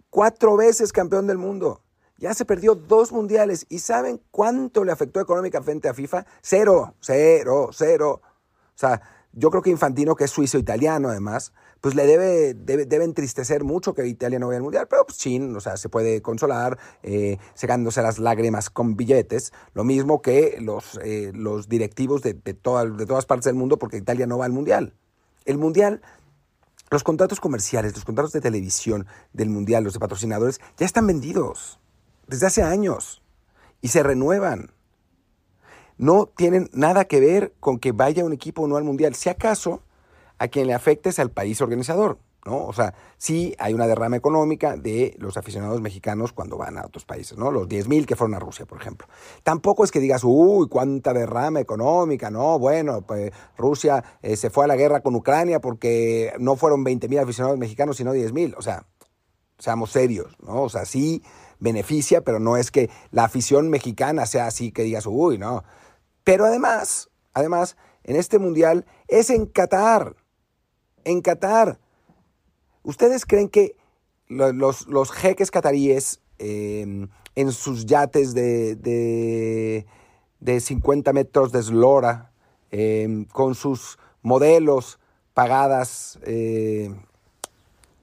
Cuatro 0.09 0.57
veces 0.57 0.93
campeón 0.93 1.27
del 1.27 1.39
mundo. 1.39 1.83
Ya 2.17 2.35
se 2.35 2.45
perdió 2.45 2.75
dos 2.75 3.13
mundiales. 3.13 3.67
¿Y 3.69 3.79
saben 3.79 4.21
cuánto 4.31 4.85
le 4.85 4.93
afectó 4.93 5.21
económicamente 5.21 5.89
a 5.89 5.95
FIFA? 5.95 6.27
Cero, 6.43 6.95
cero, 7.01 7.71
cero. 7.73 8.21
O 8.23 8.79
sea, 8.79 9.01
yo 9.33 9.51
creo 9.51 9.63
que 9.63 9.71
Infantino, 9.71 10.17
que 10.17 10.25
es 10.25 10.31
suizo-italiano 10.31 11.09
además, 11.09 11.53
pues 11.81 11.95
le 11.95 12.07
debe, 12.07 12.55
debe, 12.55 13.05
entristecer 13.05 13.65
mucho 13.65 13.95
que 13.95 14.07
Italia 14.07 14.39
no 14.39 14.49
vaya 14.49 14.59
al 14.59 14.63
Mundial, 14.63 14.87
pero 14.89 15.07
pues 15.07 15.19
chin, 15.19 15.55
o 15.57 15.61
sea, 15.61 15.77
se 15.77 15.89
puede 15.89 16.21
consolar 16.21 16.79
eh, 17.03 17.39
secándose 17.55 18.03
las 18.03 18.19
lágrimas 18.19 18.71
con 18.71 18.97
billetes, 18.97 19.53
lo 19.73 19.85
mismo 19.85 20.21
que 20.21 20.59
los, 20.61 20.99
eh, 21.03 21.33
los 21.35 21.69
directivos 21.69 22.23
de, 22.23 22.35
de, 22.35 22.53
de 22.53 22.55
todas 22.55 23.27
partes 23.27 23.47
del 23.47 23.55
mundo 23.55 23.79
porque 23.79 23.97
Italia 23.97 24.27
no 24.27 24.39
va 24.39 24.45
al 24.45 24.53
Mundial. 24.53 24.95
El 25.47 25.59
Mundial 25.59 26.03
los 26.91 27.05
contratos 27.05 27.39
comerciales, 27.39 27.95
los 27.95 28.05
contratos 28.05 28.33
de 28.33 28.41
televisión 28.41 29.07
del 29.33 29.49
Mundial, 29.49 29.85
los 29.85 29.93
de 29.93 30.01
patrocinadores, 30.01 30.61
ya 30.77 30.85
están 30.85 31.07
vendidos 31.07 31.79
desde 32.27 32.47
hace 32.47 32.63
años 32.63 33.23
y 33.81 33.89
se 33.89 34.03
renuevan. 34.03 34.73
No 35.97 36.27
tienen 36.37 36.69
nada 36.73 37.05
que 37.05 37.21
ver 37.21 37.55
con 37.61 37.79
que 37.79 37.93
vaya 37.93 38.25
un 38.25 38.33
equipo 38.33 38.63
o 38.63 38.67
no 38.67 38.77
al 38.77 38.85
mundial. 38.85 39.15
Si 39.15 39.29
acaso, 39.29 39.83
a 40.41 40.49
quien 40.49 40.67
le 40.67 40.75
afecte 40.75 41.11
es 41.11 41.19
al 41.19 41.31
país 41.31 41.61
organizador. 41.61 42.19
¿no? 42.47 42.65
O 42.65 42.73
sea, 42.73 42.95
sí 43.19 43.55
hay 43.59 43.75
una 43.75 43.87
derrama 43.87 44.17
económica 44.17 44.75
de 44.75 45.15
los 45.19 45.37
aficionados 45.37 45.83
mexicanos 45.83 46.33
cuando 46.33 46.57
van 46.57 46.79
a 46.79 46.87
otros 46.87 47.05
países, 47.05 47.37
¿no? 47.37 47.51
Los 47.51 47.69
10.000 47.69 48.07
que 48.07 48.17
fueron 48.17 48.35
a 48.35 48.39
Rusia, 48.39 48.65
por 48.65 48.81
ejemplo. 48.81 49.07
Tampoco 49.43 49.85
es 49.85 49.91
que 49.91 50.01
digas, 50.01 50.23
uy, 50.25 50.67
cuánta 50.69 51.13
derrama 51.13 51.61
económica, 51.61 52.31
no, 52.31 52.59
bueno, 52.59 53.03
pues 53.03 53.31
Rusia 53.59 54.03
eh, 54.23 54.37
se 54.37 54.49
fue 54.49 54.65
a 54.65 54.69
la 54.69 54.77
guerra 54.77 55.01
con 55.01 55.15
Ucrania 55.15 55.61
porque 55.61 56.33
no 56.39 56.57
fueron 56.57 56.83
20.000 56.83 57.23
aficionados 57.23 57.59
mexicanos, 57.59 57.99
sino 57.99 58.15
10.000. 58.15 58.55
O 58.57 58.63
sea, 58.63 58.87
seamos 59.59 59.91
serios, 59.91 60.35
¿no? 60.41 60.63
O 60.63 60.69
sea, 60.71 60.87
sí 60.87 61.23
beneficia, 61.59 62.23
pero 62.23 62.41
no 62.41 62.57
es 62.57 62.71
que 62.71 62.89
la 63.11 63.25
afición 63.25 63.69
mexicana 63.69 64.25
sea 64.25 64.47
así 64.47 64.73
que 64.73 64.85
digas, 64.85 65.05
uy, 65.07 65.37
no. 65.37 65.63
Pero 66.25 66.47
además, 66.47 67.11
además, 67.35 67.77
en 68.03 68.17
este 68.17 68.39
mundial 68.39 68.87
es 69.09 69.29
en 69.29 69.45
Qatar. 69.45 70.17
En 71.05 71.21
Qatar. 71.21 71.79
¿Ustedes 72.83 73.27
creen 73.27 73.49
que 73.49 73.77
los, 74.29 75.13
jeques 75.13 75.51
cataríes 75.51 76.21
em, 76.39 77.09
en 77.35 77.53
sus 77.53 77.87
yates 77.87 78.33
de, 78.35 78.77
de, 78.77 79.87
de 80.41 80.61
50 80.61 81.13
metros 81.13 81.53
de 81.53 81.61
eslora, 81.61 82.31
em, 82.71 83.25
con 83.25 83.55
sus 83.55 83.99
modelos 84.23 84.99
pagadas 85.35 86.19
eh, 86.23 86.95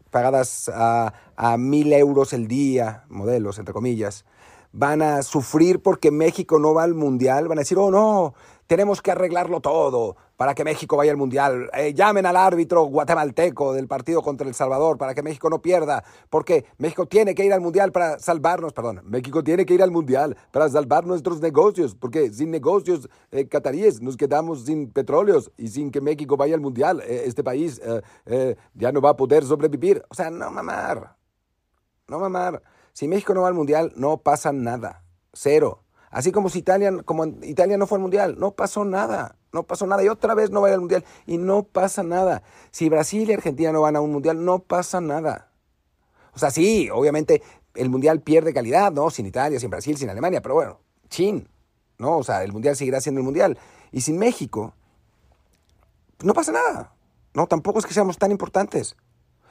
pagadas 0.09 0.69
a, 0.73 1.13
a 1.35 1.57
mil 1.57 1.91
euros 1.93 2.33
el 2.33 2.47
día, 2.47 3.03
modelos, 3.09 3.59
entre 3.59 3.73
comillas, 3.73 4.25
van 4.71 5.01
a 5.01 5.21
sufrir 5.21 5.81
porque 5.81 6.11
México 6.11 6.59
no 6.59 6.73
va 6.73 6.83
al 6.83 6.93
Mundial, 6.93 7.47
van 7.47 7.57
a 7.57 7.61
decir, 7.61 7.77
oh 7.77 7.91
no, 7.91 8.33
tenemos 8.67 9.01
que 9.01 9.11
arreglarlo 9.11 9.59
todo 9.59 10.15
para 10.37 10.53
que 10.53 10.63
México 10.63 10.95
vaya 10.95 11.11
al 11.11 11.17
Mundial. 11.17 11.69
Eh, 11.73 11.93
llamen 11.93 12.25
al 12.25 12.37
árbitro 12.37 12.83
guatemalteco 12.83 13.73
del 13.73 13.87
partido 13.87 14.21
contra 14.21 14.47
El 14.47 14.53
Salvador 14.53 14.97
para 14.97 15.13
que 15.13 15.23
México 15.23 15.49
no 15.49 15.61
pierda, 15.61 16.05
porque 16.29 16.65
México 16.77 17.07
tiene 17.07 17.35
que 17.35 17.43
ir 17.43 17.51
al 17.51 17.59
Mundial 17.59 17.91
para 17.91 18.19
salvarnos, 18.19 18.71
perdón, 18.71 19.01
México 19.03 19.43
tiene 19.43 19.65
que 19.65 19.73
ir 19.73 19.83
al 19.83 19.91
Mundial 19.91 20.37
para 20.51 20.69
salvar 20.69 21.05
nuestros 21.05 21.41
negocios, 21.41 21.95
porque 21.95 22.31
sin 22.31 22.51
negocios 22.51 23.09
eh, 23.31 23.47
cataríes 23.47 24.01
nos 24.01 24.15
quedamos 24.15 24.65
sin 24.65 24.91
petróleos 24.91 25.51
y 25.57 25.69
sin 25.69 25.91
que 25.91 25.99
México 25.99 26.37
vaya 26.37 26.53
al 26.53 26.61
Mundial, 26.61 27.01
eh, 27.01 27.23
este 27.25 27.43
país 27.43 27.81
ya 28.75 28.91
no 28.91 29.01
va 29.01 29.11
a 29.11 29.15
poder 29.15 29.43
sobrevivir. 29.43 30.03
O 30.09 30.15
sea, 30.15 30.29
no 30.29 30.51
mamar, 30.51 31.15
no 32.07 32.19
mamar. 32.19 32.61
Si 32.93 33.07
México 33.07 33.33
no 33.33 33.41
va 33.41 33.47
al 33.47 33.53
Mundial, 33.53 33.91
no 33.95 34.17
pasa 34.17 34.51
nada, 34.53 35.03
cero. 35.33 35.86
Así 36.09 36.31
como 36.31 36.49
si 36.49 36.59
Italia, 36.59 36.91
como 37.03 37.25
Italia 37.25 37.77
no 37.77 37.85
fue 37.85 37.97
al 37.97 38.01
Mundial, 38.01 38.35
no 38.39 38.51
pasó 38.51 38.85
nada, 38.85 39.35
no 39.51 39.63
pasó 39.63 39.85
nada. 39.87 40.03
Y 40.03 40.07
otra 40.07 40.35
vez 40.35 40.51
no 40.51 40.61
va 40.61 40.69
al 40.69 40.79
Mundial 40.79 41.03
y 41.25 41.37
no 41.37 41.63
pasa 41.63 42.03
nada. 42.03 42.43
Si 42.71 42.87
Brasil 42.89 43.29
y 43.29 43.33
Argentina 43.33 43.71
no 43.71 43.81
van 43.81 43.95
a 43.95 44.01
un 44.01 44.11
Mundial, 44.11 44.43
no 44.43 44.59
pasa 44.59 45.01
nada. 45.01 45.51
O 46.33 46.39
sea, 46.39 46.51
sí, 46.51 46.89
obviamente 46.91 47.41
el 47.75 47.89
Mundial 47.89 48.21
pierde 48.21 48.53
calidad, 48.53 48.91
¿no? 48.91 49.09
Sin 49.09 49.25
Italia, 49.25 49.59
sin 49.59 49.69
Brasil, 49.69 49.97
sin 49.97 50.09
Alemania, 50.09 50.41
pero 50.41 50.55
bueno, 50.55 50.79
chin, 51.09 51.47
¿no? 51.97 52.17
O 52.17 52.23
sea, 52.23 52.43
el 52.43 52.53
Mundial 52.53 52.75
seguirá 52.75 53.01
siendo 53.01 53.19
el 53.19 53.25
Mundial. 53.25 53.57
Y 53.91 54.01
sin 54.01 54.17
México, 54.17 54.73
no 56.23 56.33
pasa 56.33 56.53
nada, 56.53 56.93
¿no? 57.33 57.47
Tampoco 57.47 57.79
es 57.79 57.85
que 57.85 57.93
seamos 57.93 58.17
tan 58.17 58.31
importantes. 58.31 58.95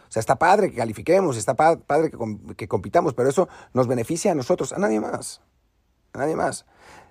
O 0.08 0.12
sea, 0.12 0.20
está 0.20 0.36
padre 0.36 0.70
que 0.70 0.76
califiquemos, 0.76 1.36
está 1.36 1.54
padre 1.54 2.10
que, 2.10 2.54
que 2.54 2.68
compitamos, 2.68 3.12
pero 3.12 3.28
eso 3.28 3.48
nos 3.74 3.88
beneficia 3.88 4.32
a 4.32 4.34
nosotros, 4.34 4.72
a 4.72 4.78
nadie 4.78 5.00
más 5.00 5.42
nadie 6.16 6.36
más. 6.36 6.66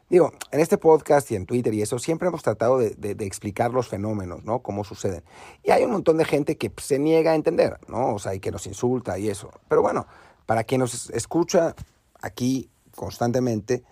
Digo, 0.09 0.31
en 0.51 0.59
este 0.59 0.77
podcast 0.77 1.31
y 1.31 1.35
en 1.35 1.47
Twitter 1.47 1.73
y 1.73 1.81
eso, 1.81 1.97
siempre 1.97 2.27
hemos 2.27 2.43
tratado 2.43 2.77
de, 2.77 3.15
explicar 3.21 3.71
los 3.71 3.87
fenómenos, 3.87 4.43
¿no? 4.43 4.59
Cómo 4.59 4.83
suceden. 4.83 5.23
Y 5.63 5.71
hay 5.71 5.83
un 5.83 5.91
montón 5.91 6.17
de 6.17 6.25
gente 6.25 6.57
que 6.57 6.71
se 6.77 6.99
niega 6.99 7.31
a 7.31 7.35
entender, 7.35 7.79
¿no? 7.87 8.13
O 8.13 8.19
sea, 8.19 8.35
y 8.35 8.39
que 8.39 8.51
nos 8.51 8.67
insulta 8.67 9.17
y 9.17 9.29
eso. 9.29 9.49
Pero 9.67 9.81
bueno, 9.81 10.05
para 10.45 10.63
quien 10.63 10.81
nos 10.81 11.09
escucha 11.09 11.75
aquí 12.21 12.69
constantemente, 12.95 13.83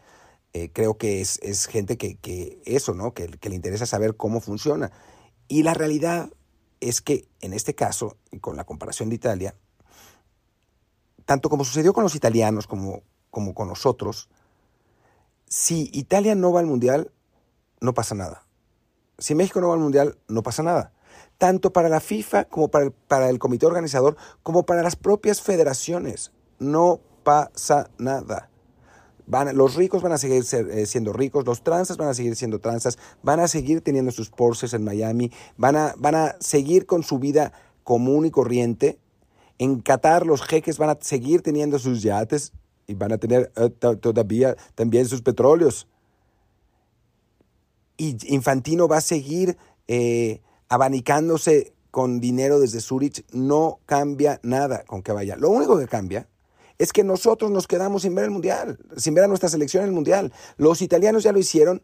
eh, 0.53 0.69
creo 0.71 0.97
que 0.97 1.19
es, 1.19 1.65
gente 1.65 1.97
que, 1.97 2.61
eso, 2.65 2.93
¿no? 2.93 3.15
Que, 3.15 3.27
le 3.27 3.55
interesa 3.55 3.87
saber 3.87 4.15
cómo 4.15 4.39
funciona. 4.39 4.91
Y 5.47 5.63
la 5.63 5.73
realidad 5.73 6.29
es 6.79 7.01
que 7.01 7.27
en 7.41 7.53
este 7.53 7.73
caso, 7.73 8.17
y 8.29 8.37
con 8.37 8.55
la 8.55 8.65
comparación 8.65 9.09
de 9.09 9.15
Italia, 9.15 9.55
tanto 11.25 11.49
como 11.49 11.65
sucedió 11.65 11.91
con 11.91 12.03
los 12.03 12.13
italianos 12.13 12.67
como, 12.67 13.01
como 13.31 13.55
con 13.55 13.67
nosotros, 13.67 14.29
si 15.47 15.89
Italia 15.93 16.35
no 16.35 16.51
va 16.51 16.59
al 16.59 16.65
Mundial, 16.65 17.11
no 17.79 17.93
pasa 17.93 18.15
nada. 18.15 18.45
Si 19.17 19.35
México 19.35 19.61
no 19.61 19.67
va 19.67 19.75
al 19.75 19.79
Mundial, 19.79 20.17
no 20.27 20.41
pasa 20.41 20.63
nada. 20.63 20.93
Tanto 21.37 21.73
para 21.73 21.89
la 21.89 21.99
FIFA 21.99 22.45
como 22.45 22.69
para 22.69 23.29
el, 23.29 23.39
comité 23.39 23.65
organizador, 23.65 24.17
como 24.41 24.65
para 24.65 24.81
las 24.81 24.95
propias 24.95 25.41
federaciones. 25.41 26.31
No 26.59 27.01
pasa 27.23 27.89
nada. 27.97 28.49
Van, 29.25 29.55
los 29.55 29.75
ricos 29.75 30.01
van 30.01 30.11
a 30.11 30.17
seguir 30.17 30.43
eh, 30.51 30.85
siendo 30.85 31.13
ricos, 31.13 31.45
los 31.45 31.63
tranzas 31.63 31.97
van 31.97 32.09
a 32.09 32.13
seguir 32.13 32.35
siendo 32.35 32.59
tranzas, 32.59 32.97
van 33.21 33.39
a 33.39 33.47
seguir 33.47 33.81
teniendo 33.81 34.11
sus 34.11 34.29
Porsches 34.29 34.73
en 34.73 34.83
Miami, 34.83 35.31
van 35.55 35.77
a, 35.77 35.93
van 35.97 36.15
a 36.15 36.35
seguir 36.39 36.85
con 36.85 37.03
su 37.03 37.19
vida 37.19 37.53
común 37.83 38.25
y 38.25 38.31
corriente. 38.31 38.99
En 39.59 39.81
Qatar 39.81 40.25
los 40.25 40.41
jeques 40.41 40.77
van 40.77 40.89
a 40.89 40.97
seguir 40.99 41.41
teniendo 41.41 41.79
sus 41.79 42.01
yates 42.01 42.51
y 42.87 42.93
van 42.95 43.11
a 43.11 43.17
tener 43.17 43.51
eh, 43.55 43.69
todavía 43.69 44.55
también 44.75 45.07
sus 45.07 45.21
petróleos. 45.21 45.87
Y 47.97 48.17
Infantino 48.33 48.87
va 48.87 48.97
a 48.97 49.01
seguir 49.01 49.57
eh, 49.87 50.41
abanicándose 50.67 51.73
con 51.91 52.19
dinero 52.19 52.59
desde 52.59 52.81
Zurich. 52.81 53.25
No 53.31 53.79
cambia 53.85 54.39
nada 54.43 54.83
con 54.85 55.03
que 55.03 55.11
vaya. 55.11 55.35
Lo 55.35 55.49
único 55.49 55.77
que 55.77 55.87
cambia 55.87 56.27
es 56.77 56.91
que 56.91 57.03
nosotros 57.03 57.51
nos 57.51 57.67
quedamos 57.67 58.01
sin 58.01 58.15
ver 58.15 58.25
el 58.25 58.31
Mundial, 58.31 58.79
sin 58.97 59.13
ver 59.13 59.25
a 59.25 59.27
nuestra 59.27 59.49
selección 59.49 59.83
en 59.83 59.89
el 59.89 59.95
Mundial. 59.95 60.33
Los 60.57 60.81
italianos 60.81 61.23
ya 61.23 61.31
lo 61.31 61.39
hicieron 61.39 61.83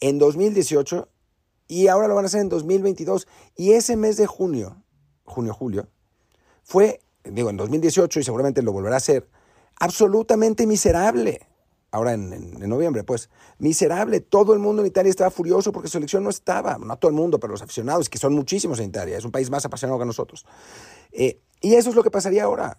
en 0.00 0.18
2018 0.18 1.08
y 1.68 1.86
ahora 1.86 2.08
lo 2.08 2.14
van 2.14 2.24
a 2.24 2.26
hacer 2.26 2.40
en 2.40 2.48
2022. 2.48 3.28
Y 3.54 3.72
ese 3.72 3.96
mes 3.96 4.16
de 4.16 4.26
junio, 4.26 4.82
junio-julio, 5.24 5.88
fue, 6.64 7.00
digo, 7.24 7.50
en 7.50 7.56
2018 7.56 8.20
y 8.20 8.24
seguramente 8.24 8.62
lo 8.62 8.72
volverá 8.72 8.96
a 8.96 8.98
hacer, 8.98 9.28
absolutamente 9.80 10.66
miserable. 10.66 11.40
Ahora 11.90 12.12
en, 12.12 12.60
noviembre, 12.68 13.02
pues, 13.02 13.28
miserable. 13.58 14.20
Todo 14.20 14.54
el 14.54 14.60
mundo 14.60 14.82
en 14.82 14.86
Italia 14.86 15.10
estaba 15.10 15.30
furioso 15.30 15.72
porque 15.72 15.88
su 15.88 15.94
selección 15.94 16.22
no 16.22 16.30
estaba. 16.30 16.78
No 16.78 16.96
todo 16.96 17.08
el 17.08 17.16
mundo, 17.16 17.40
pero 17.40 17.50
los 17.50 17.62
aficionados, 17.62 18.08
que 18.08 18.18
son 18.18 18.32
muchísimos 18.32 18.78
en 18.78 18.90
Italia. 18.90 19.18
Es 19.18 19.24
un 19.24 19.32
país 19.32 19.50
más 19.50 19.64
apasionado 19.64 19.98
que 19.98 20.06
nosotros. 20.06 20.46
Eh, 21.10 21.40
y 21.60 21.74
eso 21.74 21.90
es 21.90 21.96
lo 21.96 22.04
que 22.04 22.12
pasaría 22.12 22.44
ahora. 22.44 22.78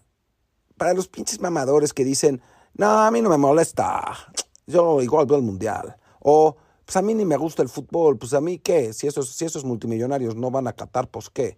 Para 0.77 0.93
los 0.93 1.09
pinches 1.09 1.41
mamadores 1.41 1.93
que 1.93 2.05
dicen, 2.05 2.41
no, 2.75 3.01
a 3.01 3.11
mí 3.11 3.21
no 3.21 3.29
me 3.29 3.37
molesta. 3.37 4.31
Yo 4.65 5.01
igual 5.01 5.25
veo 5.25 5.37
el 5.37 5.43
mundial. 5.43 5.97
O, 6.21 6.55
pues 6.85 6.95
a 6.95 7.01
mí 7.01 7.13
ni 7.13 7.25
me 7.25 7.35
gusta 7.35 7.63
el 7.63 7.69
fútbol. 7.69 8.17
Pues 8.17 8.33
a 8.33 8.39
mí 8.39 8.59
qué. 8.59 8.93
Si 8.93 9.07
esos, 9.07 9.35
si 9.35 9.43
esos 9.43 9.65
multimillonarios 9.65 10.35
no 10.35 10.51
van 10.51 10.67
a 10.67 10.73
Qatar, 10.73 11.09
pues 11.09 11.29
qué. 11.29 11.57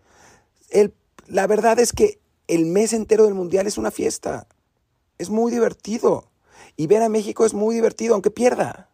El, 0.69 0.95
la 1.27 1.45
verdad 1.45 1.77
es 1.79 1.93
que 1.93 2.19
el 2.47 2.65
mes 2.65 2.93
entero 2.93 3.25
del 3.25 3.35
mundial 3.35 3.67
es 3.67 3.77
una 3.77 3.91
fiesta. 3.91 4.47
Es 5.17 5.29
muy 5.29 5.51
divertido. 5.51 6.31
Y 6.75 6.87
ver 6.87 7.01
a 7.03 7.09
México 7.09 7.45
es 7.45 7.53
muy 7.53 7.75
divertido, 7.75 8.13
aunque 8.13 8.31
pierda. 8.31 8.89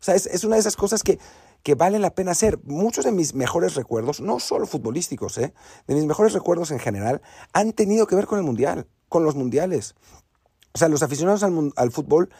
O 0.00 0.04
sea, 0.04 0.14
es, 0.14 0.44
una 0.44 0.56
de 0.56 0.60
esas 0.60 0.76
cosas 0.76 1.02
que, 1.02 1.18
que 1.62 1.74
vale 1.74 1.98
la 1.98 2.14
pena 2.14 2.32
hacer. 2.32 2.58
Muchos 2.64 3.04
de 3.04 3.12
mis 3.12 3.34
mejores 3.34 3.74
recuerdos, 3.74 4.20
no 4.20 4.40
solo 4.40 4.66
futbolísticos, 4.66 5.38
¿eh? 5.38 5.54
de 5.86 5.94
mis 5.94 6.04
mejores 6.04 6.32
recuerdos 6.32 6.70
en 6.70 6.78
general, 6.78 7.22
han 7.52 7.72
tenido 7.72 8.06
que 8.06 8.16
ver 8.16 8.26
con 8.26 8.38
el 8.38 8.44
Mundial, 8.44 8.86
con 9.08 9.24
los 9.24 9.36
Mundiales. 9.36 9.94
O 10.74 10.78
sea, 10.78 10.88
los 10.88 11.02
aficionados 11.02 11.42
al, 11.42 11.72
al 11.76 11.90
fútbol 11.90 12.30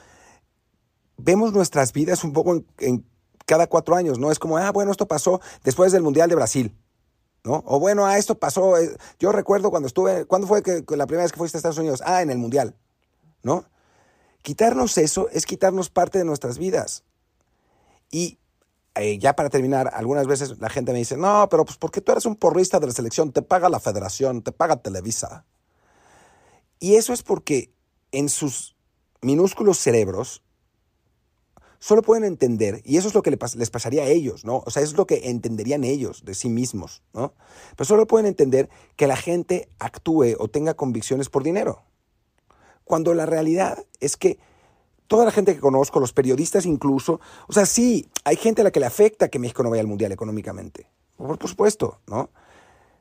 vemos 1.17 1.53
nuestras 1.53 1.93
vidas 1.93 2.25
un 2.25 2.33
poco 2.33 2.63
en, 2.79 3.07
cada 3.47 3.67
cuatro 3.67 3.97
años, 3.97 4.19
¿no? 4.19 4.31
Es 4.31 4.39
como, 4.39 4.57
ah, 4.57 4.71
bueno, 4.71 4.93
esto 4.93 5.07
pasó 5.07 5.41
después 5.65 5.93
del 5.93 6.03
Mundial 6.03 6.29
de 6.29 6.37
Brasil, 6.37 6.77
¿no? 7.45 7.63
O 7.67 7.81
bueno, 7.81 8.07
ah, 8.07 8.19
esto 8.19 8.39
pasó, 8.39 8.79
eh, 8.79 8.97
yo 9.19 9.33
recuerdo 9.33 9.71
cuando 9.71 9.89
estuve, 9.89 10.27
¿cuándo 10.27 10.47
fue 10.47 10.63
que, 10.63 10.85
la 10.97 11.07
primera 11.07 11.25
vez 11.25 11.33
que 11.33 11.39
fuiste 11.39 11.57
a 11.57 11.59
Estados 11.59 11.79
Unidos? 11.79 12.03
Ah, 12.05 12.23
en 12.23 12.31
el 12.31 12.39
Mundial, 12.39 12.77
¿no? 13.43 13.65
Quitarnos 14.43 14.99
eso 14.99 15.29
es 15.31 15.47
quitarnos 15.47 15.91
parte 15.91 16.19
de 16.19 16.25
nuestras 16.25 16.59
vidas. 16.59 17.05
Y 18.11 18.39
eh, 18.95 19.19
ya 19.19 19.35
para 19.35 19.49
terminar, 19.49 19.91
algunas 19.95 20.27
veces 20.27 20.59
la 20.59 20.69
gente 20.69 20.93
me 20.93 20.99
dice, 20.99 21.17
no, 21.17 21.49
pero 21.49 21.65
pues 21.65 21.79
porque 21.79 22.01
tú 22.01 22.13
eres 22.13 22.27
un 22.27 22.37
porrista 22.37 22.79
de 22.79 22.87
la 22.87 22.93
selección, 22.93 23.33
te 23.33 23.43
paga 23.43 23.69
la 23.69 23.81
federación, 23.81 24.43
te 24.43 24.53
paga 24.53 24.83
Televisa. 24.83 25.47
Y 26.79 26.97
eso 26.97 27.13
es 27.13 27.23
porque 27.23 27.73
en 28.11 28.29
sus 28.29 28.77
minúsculos 29.23 29.79
cerebros 29.79 30.43
solo 31.79 32.03
pueden 32.03 32.25
entender, 32.25 32.81
y 32.85 32.97
eso 32.97 33.09
es 33.09 33.15
lo 33.15 33.23
que 33.23 33.31
les 33.31 33.71
pasaría 33.71 34.03
a 34.03 34.07
ellos, 34.07 34.45
¿no? 34.45 34.63
O 34.67 34.71
sea, 34.71 34.83
es 34.83 34.93
lo 34.93 35.07
que 35.07 35.31
entenderían 35.31 35.83
ellos 35.83 36.25
de 36.25 36.35
sí 36.35 36.49
mismos, 36.49 37.03
¿no? 37.13 37.35
Pero 37.77 37.85
solo 37.87 38.07
pueden 38.07 38.27
entender 38.27 38.69
que 38.95 39.09
la 39.09 39.17
gente 39.17 39.69
actúe 39.81 40.37
o 40.39 40.49
tenga 40.49 40.75
convicciones 40.75 41.29
por 41.29 41.43
dinero. 41.43 41.83
Cuando 42.85 43.15
la 43.15 43.27
realidad 43.27 43.85
es 44.01 44.17
que 44.17 44.39
toda 45.07 45.25
la 45.25 45.31
gente 45.31 45.55
que 45.55 45.61
conozco, 45.61 46.01
los 46.01 46.13
periodistas 46.13 46.65
incluso, 46.65 47.21
o 47.47 47.53
sea, 47.53 47.67
sí, 47.67 48.09
hay 48.25 48.37
gente 48.37 48.63
a 48.63 48.65
la 48.65 48.71
que 48.71 48.81
le 48.81 48.87
afecta 48.87 49.29
que 49.29 49.39
México 49.39 49.63
no 49.63 49.71
vaya 49.71 49.83
al 49.83 49.87
Mundial 49.87 50.11
económicamente. 50.13 50.87
Por, 51.17 51.39
supuesto, 51.47 52.01
¿no? 52.07 52.31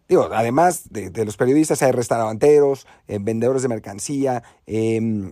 Digo, 0.08 0.28
además 0.32 0.90
de, 0.90 1.26
los 1.26 1.38
periodistas 1.38 1.82
hay 1.82 1.94
restauranteros, 1.94 2.86
eh, 3.08 3.18
vendedores 3.22 3.62
de 3.62 3.70
mercancía, 3.70 4.44
em, 4.66 5.32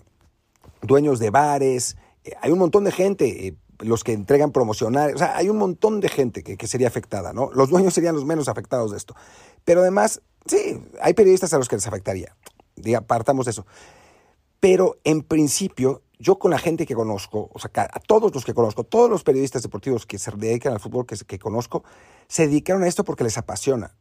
dueños 0.82 1.20
de 1.20 1.30
bares, 1.30 1.98
eh, 2.24 2.32
hay 2.42 2.52
un 2.52 2.60
montón 2.60 2.86
de 2.86 2.94
gente, 2.94 3.48
eh, 3.48 3.56
los 3.80 4.04
que 4.04 4.14
entregan 4.14 4.52
promocionales, 4.52 5.16
o 5.16 5.18
sea, 5.18 5.36
hay 5.36 5.50
un 5.50 5.58
montón 5.58 6.00
de 6.00 6.10
gente 6.10 6.44
que, 6.44 6.68
sería 6.68 6.88
afectada, 6.88 7.34
¿no? 7.34 7.50
Los 7.54 7.70
dueños 7.70 7.94
serían 7.94 8.16
los 8.16 8.26
menos 8.26 8.48
afectados 8.48 8.92
de 8.92 8.98
esto. 8.98 9.16
Pero 9.66 9.82
además, 9.82 10.22
sí, 10.46 10.82
hay 11.02 11.14
periodistas 11.14 11.54
a 11.54 11.58
los 11.58 11.68
que 11.68 11.76
les 11.76 11.88
afectaría. 11.88 12.36
Diga, 12.76 13.02
partamos 13.02 13.46
de 13.46 13.52
eso. 13.52 13.66
Pero 14.60 14.98
en 15.04 15.22
principio, 15.22 16.02
yo 16.20 16.38
con 16.38 16.52
la 16.52 16.60
gente 16.60 16.86
que 16.86 16.96
conozco, 16.96 17.50
o 17.54 17.60
sea, 17.60 17.72
a 17.76 18.00
todos 18.00 18.34
los 18.34 18.44
que 18.44 18.54
conozco, 18.54 18.84
todos 18.84 19.10
los 19.10 19.24
periodistas 19.24 19.64
deportivos 19.64 20.06
que 20.06 20.18
se 20.18 20.32
dedican 20.32 20.74
al 20.74 20.80
fútbol 20.80 21.06
que, 21.06 21.40
conozco, 21.40 21.84
se 22.28 22.48
dedicaron 22.48 22.84
a 22.84 22.88
esto 22.88 23.06
porque 23.06 23.24
les 23.24 23.38
apasiona. 23.38 23.96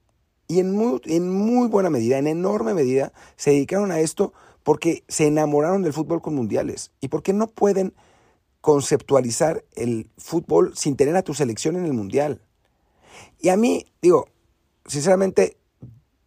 Y 0.48 0.60
en 0.60 0.72
muy, 0.74 1.00
en 1.04 1.30
muy 1.30 1.68
buena 1.68 1.90
medida, 1.90 2.18
en 2.18 2.26
enorme 2.26 2.74
medida, 2.74 3.12
se 3.36 3.50
dedicaron 3.50 3.92
a 3.92 4.00
esto 4.00 4.32
porque 4.64 5.04
se 5.06 5.26
enamoraron 5.26 5.82
del 5.82 5.92
fútbol 5.92 6.20
con 6.20 6.34
mundiales 6.34 6.90
y 7.00 7.08
porque 7.08 7.32
no 7.32 7.46
pueden 7.46 7.94
conceptualizar 8.60 9.64
el 9.76 10.10
fútbol 10.18 10.76
sin 10.76 10.96
tener 10.96 11.16
a 11.16 11.22
tu 11.22 11.34
selección 11.34 11.76
en 11.76 11.84
el 11.84 11.92
mundial. 11.92 12.42
Y 13.40 13.50
a 13.50 13.56
mí, 13.56 13.86
digo, 14.02 14.26
sinceramente, 14.86 15.56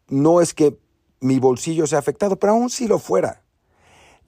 no 0.08 0.42
es 0.42 0.54
que 0.54 0.78
mi 1.20 1.40
bolsillo 1.40 1.86
sea 1.88 2.00
afectado, 2.00 2.38
pero 2.38 2.54
aún 2.54 2.70
si 2.70 2.88
lo 2.88 3.00
fuera. 3.00 3.41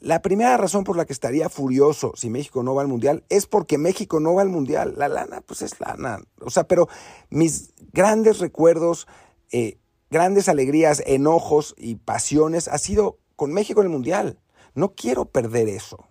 La 0.03 0.21
primera 0.21 0.57
razón 0.57 0.83
por 0.83 0.97
la 0.97 1.05
que 1.05 1.13
estaría 1.13 1.47
furioso 1.47 2.11
si 2.15 2.29
México 2.29 2.61
no 2.61 2.75
va 2.75 2.81
al 2.81 2.87
mundial 2.89 3.23
es 3.29 3.45
porque 3.45 3.77
México 3.77 4.19
no 4.19 4.33
va 4.33 4.41
al 4.41 4.49
mundial. 4.49 4.95
La 4.97 5.07
lana, 5.07 5.41
pues 5.41 5.61
es 5.61 5.79
lana. 5.79 6.19
O 6.41 6.49
sea, 6.49 6.65
pero 6.65 6.89
mis 7.29 7.73
grandes 7.93 8.39
recuerdos, 8.39 9.07
eh, 9.51 9.77
grandes 10.09 10.49
alegrías, 10.49 11.01
enojos 11.05 11.73
y 11.77 11.95
pasiones 11.95 12.67
ha 12.67 12.77
sido 12.77 13.19
con 13.37 13.53
México 13.53 13.79
en 13.79 13.87
el 13.87 13.93
mundial. 13.93 14.39
No 14.75 14.93
quiero 14.93 15.25
perder 15.25 15.69
eso 15.69 16.09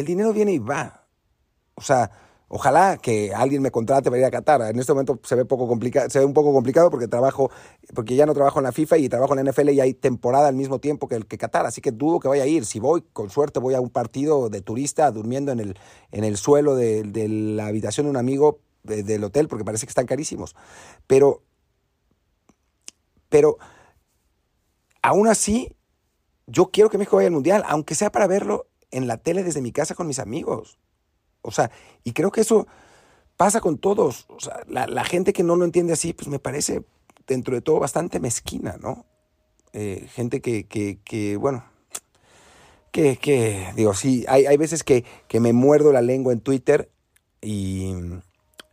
el 0.00 0.06
dinero 0.06 0.32
viene 0.32 0.52
y 0.52 0.58
va. 0.58 1.06
O 1.74 1.82
sea, 1.82 2.10
ojalá 2.52 2.98
que 2.98 3.32
alguien 3.32 3.62
me 3.62 3.70
contrate 3.70 4.10
para 4.10 4.18
ir 4.18 4.24
a 4.24 4.30
Qatar. 4.30 4.60
En 4.62 4.78
este 4.80 4.92
momento 4.92 5.20
se 5.22 5.36
ve, 5.36 5.44
poco 5.44 5.72
se 6.08 6.18
ve 6.18 6.24
un 6.24 6.34
poco 6.34 6.52
complicado 6.52 6.90
porque 6.90 7.06
trabajo, 7.06 7.48
porque 7.94 8.16
ya 8.16 8.26
no 8.26 8.34
trabajo 8.34 8.58
en 8.58 8.64
la 8.64 8.72
FIFA 8.72 8.98
y 8.98 9.08
trabajo 9.08 9.36
en 9.36 9.44
la 9.44 9.52
NFL 9.52 9.70
y 9.70 9.80
hay 9.80 9.94
temporada 9.94 10.48
al 10.48 10.56
mismo 10.56 10.80
tiempo 10.80 11.06
que 11.06 11.14
el 11.14 11.26
que 11.26 11.38
Qatar, 11.38 11.64
así 11.64 11.80
que 11.80 11.92
dudo 11.92 12.18
que 12.18 12.26
vaya 12.26 12.42
a 12.42 12.46
ir. 12.48 12.66
Si 12.66 12.80
voy, 12.80 13.04
con 13.12 13.30
suerte 13.30 13.60
voy 13.60 13.74
a 13.74 13.80
un 13.80 13.88
partido 13.88 14.50
de 14.50 14.62
turista 14.62 15.12
durmiendo 15.12 15.52
en 15.52 15.60
el, 15.60 15.78
en 16.10 16.24
el 16.24 16.36
suelo 16.36 16.74
de, 16.74 17.04
la 17.28 17.68
habitación 17.68 18.06
de 18.06 18.10
un 18.10 18.16
amigo 18.16 18.58
del 18.82 19.22
hotel 19.22 19.46
porque 19.46 19.64
parece 19.64 19.86
que 19.86 19.90
están 19.90 20.06
carísimos. 20.06 20.56
Pero, 21.06 21.44
pero, 23.28 23.58
aún 25.02 25.28
así, 25.28 25.76
yo 26.48 26.72
quiero 26.72 26.90
que 26.90 26.98
México 26.98 27.14
vaya 27.14 27.28
al 27.28 27.32
Mundial, 27.32 27.62
aunque 27.68 27.94
sea 27.94 28.10
para 28.10 28.26
verlo 28.26 28.66
en 28.90 29.06
la 29.06 29.18
tele 29.18 29.44
desde 29.44 29.62
mi 29.62 29.70
casa 29.70 29.94
con 29.94 30.08
mis 30.08 30.18
amigos. 30.18 30.80
O 31.42 31.50
sea, 31.50 31.70
y 32.04 32.12
creo 32.12 32.30
que 32.30 32.42
eso 32.42 32.66
pasa 33.36 33.60
con 33.60 33.78
todos. 33.78 34.26
O 34.28 34.40
sea, 34.40 34.60
la, 34.68 35.04
gente 35.04 35.32
que 35.32 35.42
no 35.42 35.56
lo 35.56 35.64
entiende 35.64 35.92
así, 35.92 36.12
pues 36.12 36.28
me 36.28 36.38
parece 36.38 36.84
dentro 37.26 37.54
de 37.54 37.62
todo 37.62 37.78
bastante 37.78 38.20
mezquina, 38.20 38.76
¿no? 38.80 39.06
Eh, 39.72 40.08
gente 40.12 40.40
que, 40.40 40.66
que, 40.66 40.98
que, 41.04 41.36
bueno, 41.36 41.64
que, 42.90 43.16
que, 43.16 43.72
digo, 43.76 43.94
sí, 43.94 44.24
hay, 44.28 44.46
hay 44.46 44.56
veces 44.56 44.82
que, 44.82 45.04
que 45.28 45.40
me 45.40 45.52
muerdo 45.52 45.92
la 45.92 46.02
lengua 46.02 46.32
en 46.32 46.40
Twitter 46.40 46.90
y 47.40 47.94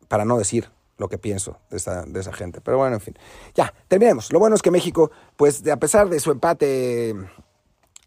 para 0.08 0.26
no 0.26 0.38
decir 0.38 0.70
lo 0.98 1.10
que 1.10 1.18
pienso 1.18 1.60
de 1.70 1.78
esa, 1.78 2.04
de 2.04 2.20
esa 2.20 2.34
gente. 2.34 2.62
Pero 2.62 2.78
bueno, 2.78 2.96
en 2.96 3.02
fin. 3.02 3.16
Ya, 3.56 3.74
terminemos. 3.88 4.32
Lo 4.32 4.40
bueno 4.40 4.56
es 4.56 4.62
que 4.62 4.72
México, 4.72 5.12
pues 5.36 5.66
a 5.68 5.78
pesar 5.78 6.10
de 6.10 6.20
su 6.20 6.32
empate 6.32 7.16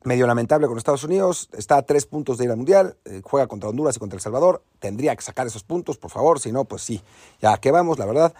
medio 0.05 0.27
lamentable 0.27 0.67
con 0.67 0.79
Estados 0.79 1.05
Unidos, 1.05 1.49
está 1.53 1.77
a 1.77 1.83
tres 1.83 2.07
puntos 2.07 2.39
de 2.39 2.45
ir 2.45 2.51
al 2.51 2.57
Mundial, 2.57 2.97
eh, 3.05 3.21
juega 3.25 3.47
contra 3.47 3.69
Honduras 3.69 3.97
y 3.97 3.99
contra 3.99 4.17
El 4.17 4.23
Salvador, 4.23 4.63
tendría 4.79 5.15
que 5.15 5.23
sacar 5.23 5.47
esos 5.47 5.63
puntos, 5.63 5.99
por 5.99 6.11
favor, 6.11 6.41
si 6.41 6.53
no, 6.53 6.65
pues 6.65 6.83
sí, 6.83 7.03
ya 7.41 7.57
que 7.59 7.71
vamos, 7.71 7.99
la 7.99 8.07
verdad. 8.07 8.35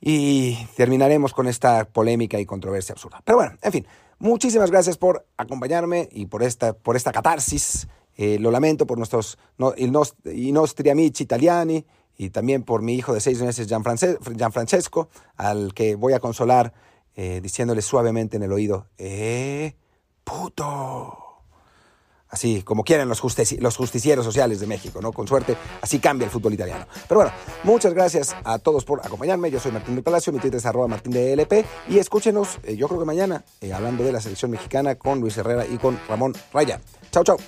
Y 0.00 0.66
terminaremos 0.76 1.32
con 1.32 1.48
esta 1.48 1.84
polémica 1.84 2.38
y 2.38 2.46
controversia 2.46 2.92
absurda. 2.92 3.20
Pero 3.24 3.38
bueno, 3.38 3.56
en 3.62 3.72
fin, 3.72 3.86
muchísimas 4.18 4.70
gracias 4.70 4.96
por 4.96 5.26
acompañarme 5.36 6.08
y 6.12 6.26
por 6.26 6.42
esta, 6.42 6.72
por 6.72 6.96
esta 6.96 7.12
catarsis. 7.12 7.88
Eh, 8.16 8.38
lo 8.38 8.50
lamento 8.50 8.86
por 8.86 8.98
nuestros 8.98 9.38
no, 9.58 9.74
i 9.76 10.52
nostri 10.52 10.90
amici 10.90 11.22
italiani 11.22 11.86
y 12.16 12.30
también 12.30 12.64
por 12.64 12.82
mi 12.82 12.94
hijo 12.94 13.14
de 13.14 13.20
seis 13.20 13.40
meses, 13.40 13.68
Gianfrancesco, 13.68 15.08
al 15.36 15.72
que 15.72 15.94
voy 15.94 16.14
a 16.14 16.20
consolar 16.20 16.74
eh, 17.14 17.40
diciéndole 17.40 17.80
suavemente 17.80 18.36
en 18.36 18.42
el 18.42 18.52
oído, 18.52 18.86
eh, 18.98 19.74
puto. 20.28 21.24
Así 22.30 22.62
como 22.62 22.84
quieren 22.84 23.08
los, 23.08 23.20
justicieros 23.20 24.24
sociales 24.24 24.60
de 24.60 24.66
México, 24.66 25.00
¿no? 25.00 25.12
Con 25.12 25.26
suerte, 25.26 25.56
así 25.80 25.98
cambia 25.98 26.26
el 26.26 26.30
fútbol 26.30 26.52
italiano. 26.52 26.86
Pero 27.08 27.20
bueno, 27.20 27.32
muchas 27.64 27.94
gracias 27.94 28.36
a 28.44 28.58
todos 28.58 28.84
por 28.84 29.00
acompañarme. 29.00 29.50
Yo 29.50 29.58
soy 29.58 29.72
Martín 29.72 29.94
del 29.94 30.04
Palacio, 30.04 30.30
mi 30.30 30.38
Twitter 30.38 30.58
es 30.58 30.66
arroba 30.66 30.88
martín 30.88 31.12
de 31.12 31.32
LP. 31.32 31.64
Y 31.88 31.98
escúchenos, 31.98 32.58
eh, 32.64 32.76
yo 32.76 32.86
creo 32.86 33.00
que 33.00 33.06
mañana, 33.06 33.44
eh, 33.62 33.72
hablando 33.72 34.04
de 34.04 34.12
la 34.12 34.20
selección 34.20 34.50
mexicana 34.50 34.96
con 34.96 35.20
Luis 35.20 35.38
Herrera 35.38 35.64
y 35.66 35.78
con 35.78 35.98
Ramón 36.06 36.34
Raya. 36.52 36.80
Chao, 37.10 37.24
chao. 37.24 37.38